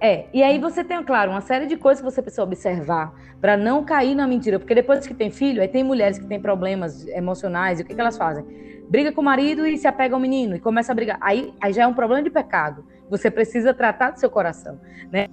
[0.00, 3.56] É, e aí você tem, claro, uma série de coisas que você precisa observar para
[3.56, 7.06] não cair na mentira, porque depois que tem filho, aí tem mulheres que têm problemas
[7.08, 8.44] emocionais, e o que, que elas fazem?
[8.90, 11.18] Briga com o marido e se apega ao menino e começa a brigar.
[11.20, 12.84] Aí, aí já é um problema de pecado.
[13.08, 14.78] Você precisa tratar do seu coração,
[15.10, 15.28] né?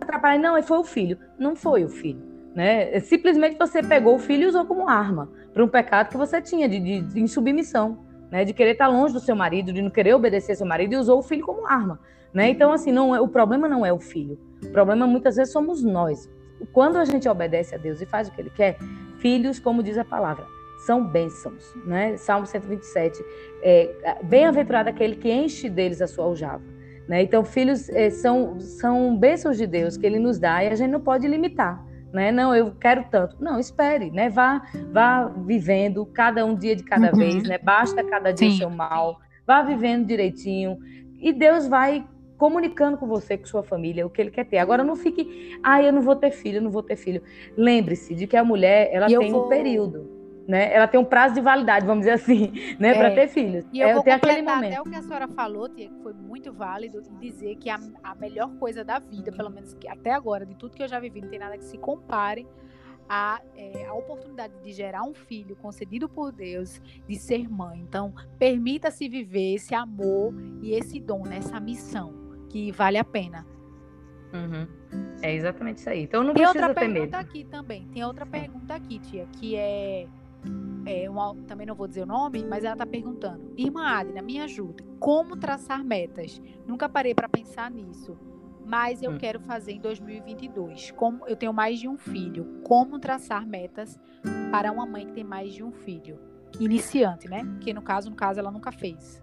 [0.00, 1.18] Atrapalhar, não, foi o filho.
[1.38, 2.22] Não foi o filho,
[2.54, 3.00] né?
[3.00, 6.68] Simplesmente você pegou o filho e usou como arma para um pecado que você tinha
[6.68, 8.44] de, de, de insubmissão, né?
[8.44, 11.18] De querer estar longe do seu marido, de não querer obedecer seu marido e usou
[11.18, 11.98] o filho como arma.
[12.32, 12.50] Né?
[12.50, 14.38] Então, assim, não é, o problema não é o filho.
[14.62, 16.28] O problema muitas vezes somos nós.
[16.72, 18.76] Quando a gente obedece a Deus e faz o que Ele quer,
[19.18, 20.44] filhos, como diz a palavra,
[20.84, 21.74] são bênçãos.
[21.86, 22.16] Né?
[22.16, 23.24] Salmo 127,
[23.62, 26.62] é, bem-aventurado aquele que enche deles a sua aljava.
[27.08, 27.22] Né?
[27.22, 30.90] Então, filhos é, são, são bênçãos de Deus que Ele nos dá e a gente
[30.90, 31.85] não pode limitar.
[32.12, 32.32] Né?
[32.32, 33.36] Não, eu quero tanto.
[33.40, 34.28] Não, espere, né?
[34.28, 37.18] Vá, vá vivendo cada um dia de cada uhum.
[37.18, 37.58] vez, né?
[37.58, 38.58] Basta cada dia Sim.
[38.58, 39.20] seu mal.
[39.46, 40.78] Vá vivendo direitinho
[41.20, 42.04] e Deus vai
[42.36, 44.58] comunicando com você, com sua família, o que ele quer ter.
[44.58, 47.22] Agora não fique, ah, eu não vou ter filho, eu não vou ter filho.
[47.56, 49.46] Lembre-se de que a mulher, ela e tem vou...
[49.46, 50.15] um período,
[50.46, 50.72] né?
[50.72, 52.94] Ela tem um prazo de validade, vamos dizer assim, né, é.
[52.94, 53.64] para ter filhos.
[53.72, 54.72] E eu é, vou aquele momento.
[54.72, 58.14] até o que a senhora falou, tia, que foi muito válido, dizer que a, a
[58.14, 61.20] melhor coisa da vida, pelo menos que até agora, de tudo que eu já vivi,
[61.20, 62.46] não tem nada que se compare
[63.08, 67.80] a, é, a, oportunidade de gerar um filho concedido por Deus, de ser mãe.
[67.80, 72.14] Então, permita-se viver esse amor e esse dom, né, essa missão
[72.48, 73.46] que vale a pena.
[74.32, 74.66] Uhum.
[75.22, 76.02] É exatamente isso aí.
[76.02, 77.86] Então não tem precisa outra ter pergunta aqui também.
[77.88, 80.06] Tem outra pergunta aqui, tia, que é,
[80.86, 84.40] é uma, também não vou dizer o nome, mas ela está perguntando: Irmã Adina, me
[84.40, 84.84] ajude.
[85.00, 86.40] Como traçar metas?
[86.66, 88.16] Nunca parei para pensar nisso,
[88.64, 89.18] mas eu hum.
[89.18, 90.92] quero fazer em 2022.
[90.92, 93.98] Como eu tenho mais de um filho, como traçar metas
[94.50, 96.18] para uma mãe que tem mais de um filho?
[96.60, 97.42] Iniciante, né?
[97.60, 99.22] Que no caso, no caso, ela nunca fez.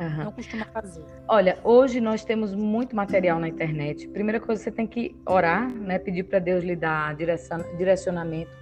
[0.00, 0.24] Uhum.
[0.24, 1.04] Não costuma fazer.
[1.28, 4.08] Olha, hoje nós temos muito material na internet.
[4.08, 5.98] Primeira coisa, você tem que orar, né?
[5.98, 7.14] Pedir para Deus lhe dar
[7.76, 8.59] direcionamento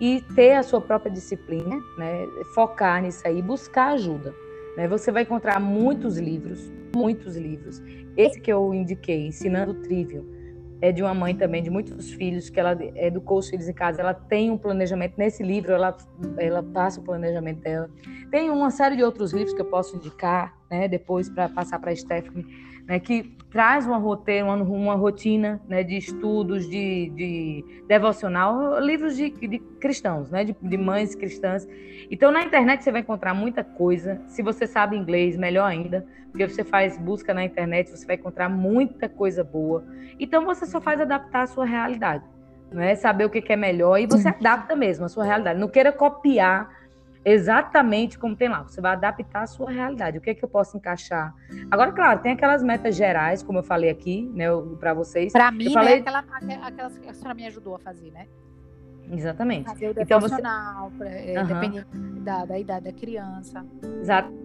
[0.00, 2.26] e ter a sua própria disciplina, né?
[2.54, 4.34] Focar nisso aí, buscar ajuda.
[4.76, 4.88] Né?
[4.88, 7.82] Você vai encontrar muitos livros, muitos livros.
[8.16, 10.24] Esse que eu indiquei, Ensinando Trivial,
[10.80, 14.00] é de uma mãe também de muitos filhos que ela educou os filhos em casa.
[14.00, 15.96] Ela tem um planejamento nesse livro, ela
[16.38, 17.88] ela passa o planejamento dela.
[18.32, 21.92] Tem uma série de outros livros que eu posso indicar, né, depois para passar para
[21.92, 22.44] a Stephanie,
[22.92, 29.16] né, que traz uma roteiro, uma, uma rotina, né, de estudos, de, de devocional, livros
[29.16, 31.66] de, de cristãos, né, de, de mães cristãs.
[32.10, 34.20] Então na internet você vai encontrar muita coisa.
[34.26, 38.50] Se você sabe inglês, melhor ainda, porque você faz busca na internet, você vai encontrar
[38.50, 39.82] muita coisa boa.
[40.20, 42.24] Então você só faz adaptar a sua realidade,
[42.70, 45.58] não é saber o que é melhor e você adapta mesmo a sua realidade.
[45.58, 46.81] Não queira copiar
[47.24, 48.62] exatamente como tem lá.
[48.62, 50.18] Você vai adaptar a sua realidade.
[50.18, 51.34] O que é que eu posso encaixar?
[51.70, 54.46] Agora, claro, tem aquelas metas gerais, como eu falei aqui, né,
[54.78, 55.32] para vocês.
[55.32, 55.96] Para mim, eu falei...
[55.96, 58.26] né, aquela, aquelas que a senhora me ajudou a fazer, né?
[59.10, 59.68] Exatamente.
[59.68, 60.40] Fazer o então, você...
[60.40, 61.46] uhum.
[61.46, 61.86] dependendo
[62.20, 63.64] da, da idade da criança.
[64.00, 64.42] Exato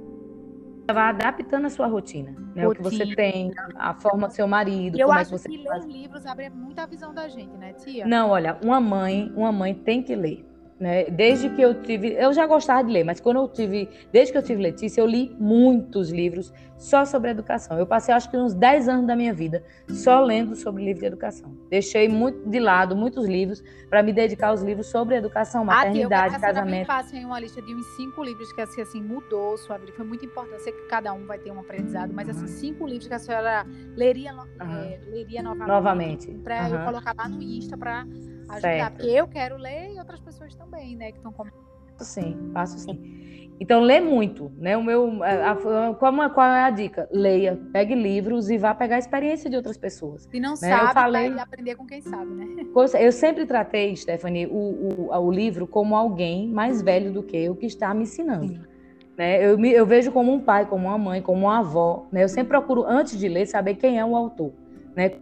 [0.94, 2.66] vai adaptando a sua rotina, né?
[2.66, 2.70] Rotina.
[2.70, 5.50] O que você tem, a forma do seu marido, eu como acho é que você
[5.50, 8.06] que ler livros abre muita visão da gente, né, tia?
[8.06, 10.46] Não, olha, uma mãe, uma mãe tem que ler.
[10.80, 11.06] Né?
[11.06, 14.38] Desde que eu tive, eu já gostava de ler, mas quando eu tive, desde que
[14.38, 17.80] eu tive Letícia, eu li muitos livros só sobre educação.
[17.80, 21.08] Eu passei acho que uns 10 anos da minha vida só lendo sobre livros de
[21.08, 21.52] educação.
[21.70, 26.40] Deixei muito de lado muitos livros para me dedicar aos livros sobre educação, maternidade, ah,
[26.40, 26.82] casamento.
[26.82, 29.92] Eu faço em uma lista de uns cinco livros que assim, assim mudou sua vida.
[29.94, 30.62] Foi muito importante.
[30.62, 33.66] sei que cada um vai ter um aprendizado, mas assim cinco livros que a senhora
[33.96, 34.46] leria, uhum.
[34.62, 36.32] é, leria novamente, novamente.
[36.44, 36.76] para uhum.
[36.76, 38.06] eu colocar lá no Insta para
[38.50, 38.62] ajudar.
[38.62, 38.94] Certo.
[38.94, 41.12] Porque eu quero ler e outras pessoas também, né?
[41.12, 41.34] Que estão.
[42.00, 43.28] Sim, faço sim.
[43.60, 44.78] Então, lê muito, né?
[44.78, 47.10] O meu, a, a, qual, é, qual é a dica?
[47.12, 50.28] Leia, pegue livros e vá pegar a experiência de outras pessoas.
[50.30, 50.56] Se não né?
[50.58, 52.46] sabe, eu falei, vai aprender com quem sabe, né?
[53.00, 57.56] Eu sempre tratei, Stephanie, o, o, o livro como alguém mais velho do que eu
[57.56, 58.54] que está me ensinando.
[58.54, 58.62] Sim.
[59.18, 59.44] Né?
[59.44, 62.06] Eu, me, eu vejo como um pai, como uma mãe, como uma avó.
[62.12, 62.24] Né?
[62.24, 64.54] Eu sempre procuro, antes de ler, saber quem é o autor.
[64.96, 65.14] Né?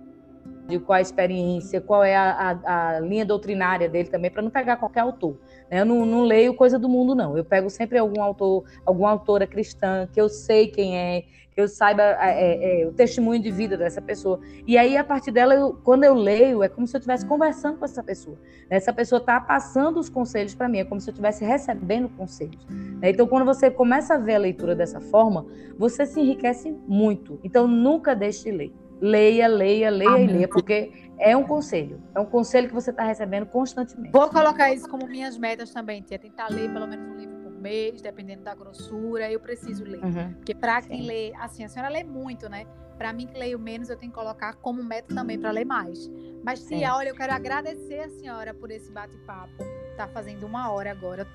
[0.67, 4.49] De qual a experiência, qual é a, a, a linha doutrinária dele também, para não
[4.49, 5.37] pegar qualquer autor.
[5.69, 5.81] Né?
[5.81, 7.37] Eu não, não, leio coisa do mundo, não.
[7.37, 11.23] Eu pego sempre algum autor, alguma autora cristã que eu sei quem é,
[11.55, 14.41] que eu saiba é, é, é, o testemunho de vida dessa pessoa.
[14.67, 17.77] E aí, a partir dela, eu, quando eu leio, é como se eu estivesse conversando
[17.77, 18.37] com essa pessoa.
[18.69, 22.65] Essa pessoa está passando os conselhos para mim, é como se eu estivesse recebendo conselhos.
[22.67, 23.11] Né?
[23.11, 25.45] Então, quando você começa a ver a leitura dessa forma,
[25.77, 27.39] você se enriquece muito.
[27.41, 28.73] Então, nunca deixe de ler.
[29.01, 30.25] Leia, leia, leia Amém.
[30.25, 32.01] e leia, porque é um conselho.
[32.13, 34.11] É um conselho que você está recebendo constantemente.
[34.11, 36.19] Vou colocar isso como minhas metas também, tia.
[36.19, 39.31] Tentar ler pelo menos um livro por mês, dependendo da grossura.
[39.31, 40.03] Eu preciso ler.
[40.03, 40.33] Uhum.
[40.33, 42.65] Porque para quem lê, assim, a senhora lê muito, né?
[42.97, 46.09] Para mim que leio menos, eu tenho que colocar como meta também para ler mais.
[46.43, 49.63] Mas, tia, olha, eu quero agradecer a senhora por esse bate-papo.
[49.97, 51.27] Tá fazendo uma hora agora.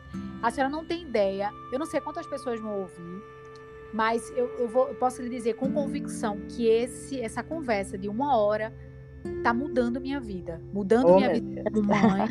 [0.42, 1.50] A senhora não tem ideia.
[1.72, 3.39] Eu não sei quantas pessoas vão ouvir.
[3.92, 8.08] Mas eu, eu, vou, eu posso lhe dizer com convicção que esse, essa conversa de
[8.08, 8.72] uma hora
[9.42, 12.28] tá mudando minha vida, mudando oh, minha vida como mãe.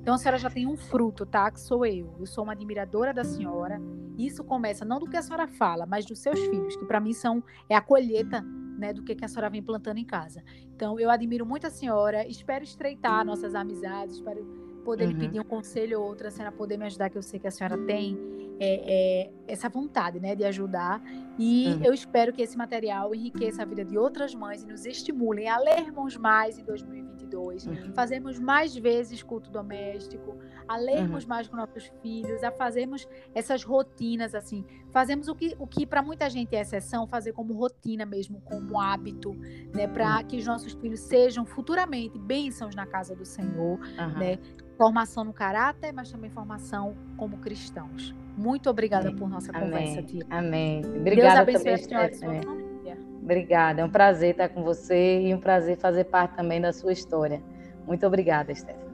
[0.00, 1.50] Então a senhora já tem um fruto, tá?
[1.50, 2.14] Que sou eu.
[2.18, 3.80] Eu sou uma admiradora da senhora.
[4.16, 7.12] Isso começa não do que a senhora fala, mas dos seus filhos, que para mim
[7.12, 8.40] são é a colheita,
[8.78, 10.42] né, do que, que a senhora vem plantando em casa.
[10.74, 14.44] Então eu admiro muito a senhora, espero estreitar nossas amizades, espero
[14.84, 15.10] poder uhum.
[15.10, 17.48] lhe pedir um conselho ou outro, a senhora poder me ajudar, que eu sei que
[17.48, 18.16] a senhora tem
[18.58, 21.02] é, é, essa vontade né, de ajudar.
[21.38, 21.84] E uhum.
[21.84, 25.58] eu espero que esse material enriqueça a vida de outras mães e nos estimulem a
[25.58, 27.92] lermos mais em 2022, uhum.
[27.94, 31.28] fazermos mais vezes culto doméstico, a lermos uhum.
[31.28, 34.64] mais com nossos filhos, a fazermos essas rotinas assim.
[34.90, 38.80] Fazemos o que, o que para muita gente é exceção, fazer como rotina mesmo, como
[38.80, 39.34] hábito,
[39.74, 43.78] né, para que os nossos filhos sejam futuramente bênçãos na casa do Senhor,
[44.18, 44.38] né?
[44.76, 48.14] Formação no caráter, mas também formação como cristãos.
[48.36, 49.18] Muito obrigada Amém.
[49.18, 50.26] por nossa conversa, tia.
[50.28, 50.84] Amém.
[50.84, 52.76] Obrigada Deus abençoe também, a senhora e família.
[53.22, 53.80] Obrigada.
[53.80, 57.42] É um prazer estar com você e um prazer fazer parte também da sua história.
[57.84, 58.86] Muito obrigada, Stephanie.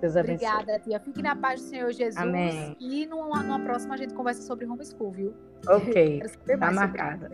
[0.00, 0.48] Deus abençoe.
[0.48, 0.98] Obrigada, tia.
[0.98, 2.16] Fique na paz do Senhor Jesus.
[2.16, 2.76] Amém.
[2.80, 5.34] E numa, numa próxima a gente conversa sobre homeschool, viu?
[5.68, 6.20] Ok.
[6.48, 7.30] Está marcada.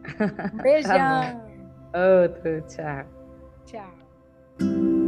[0.52, 1.52] Um beijão.
[1.92, 2.62] Tá Outro.
[2.62, 3.04] Tchau.
[3.66, 5.01] Tchau.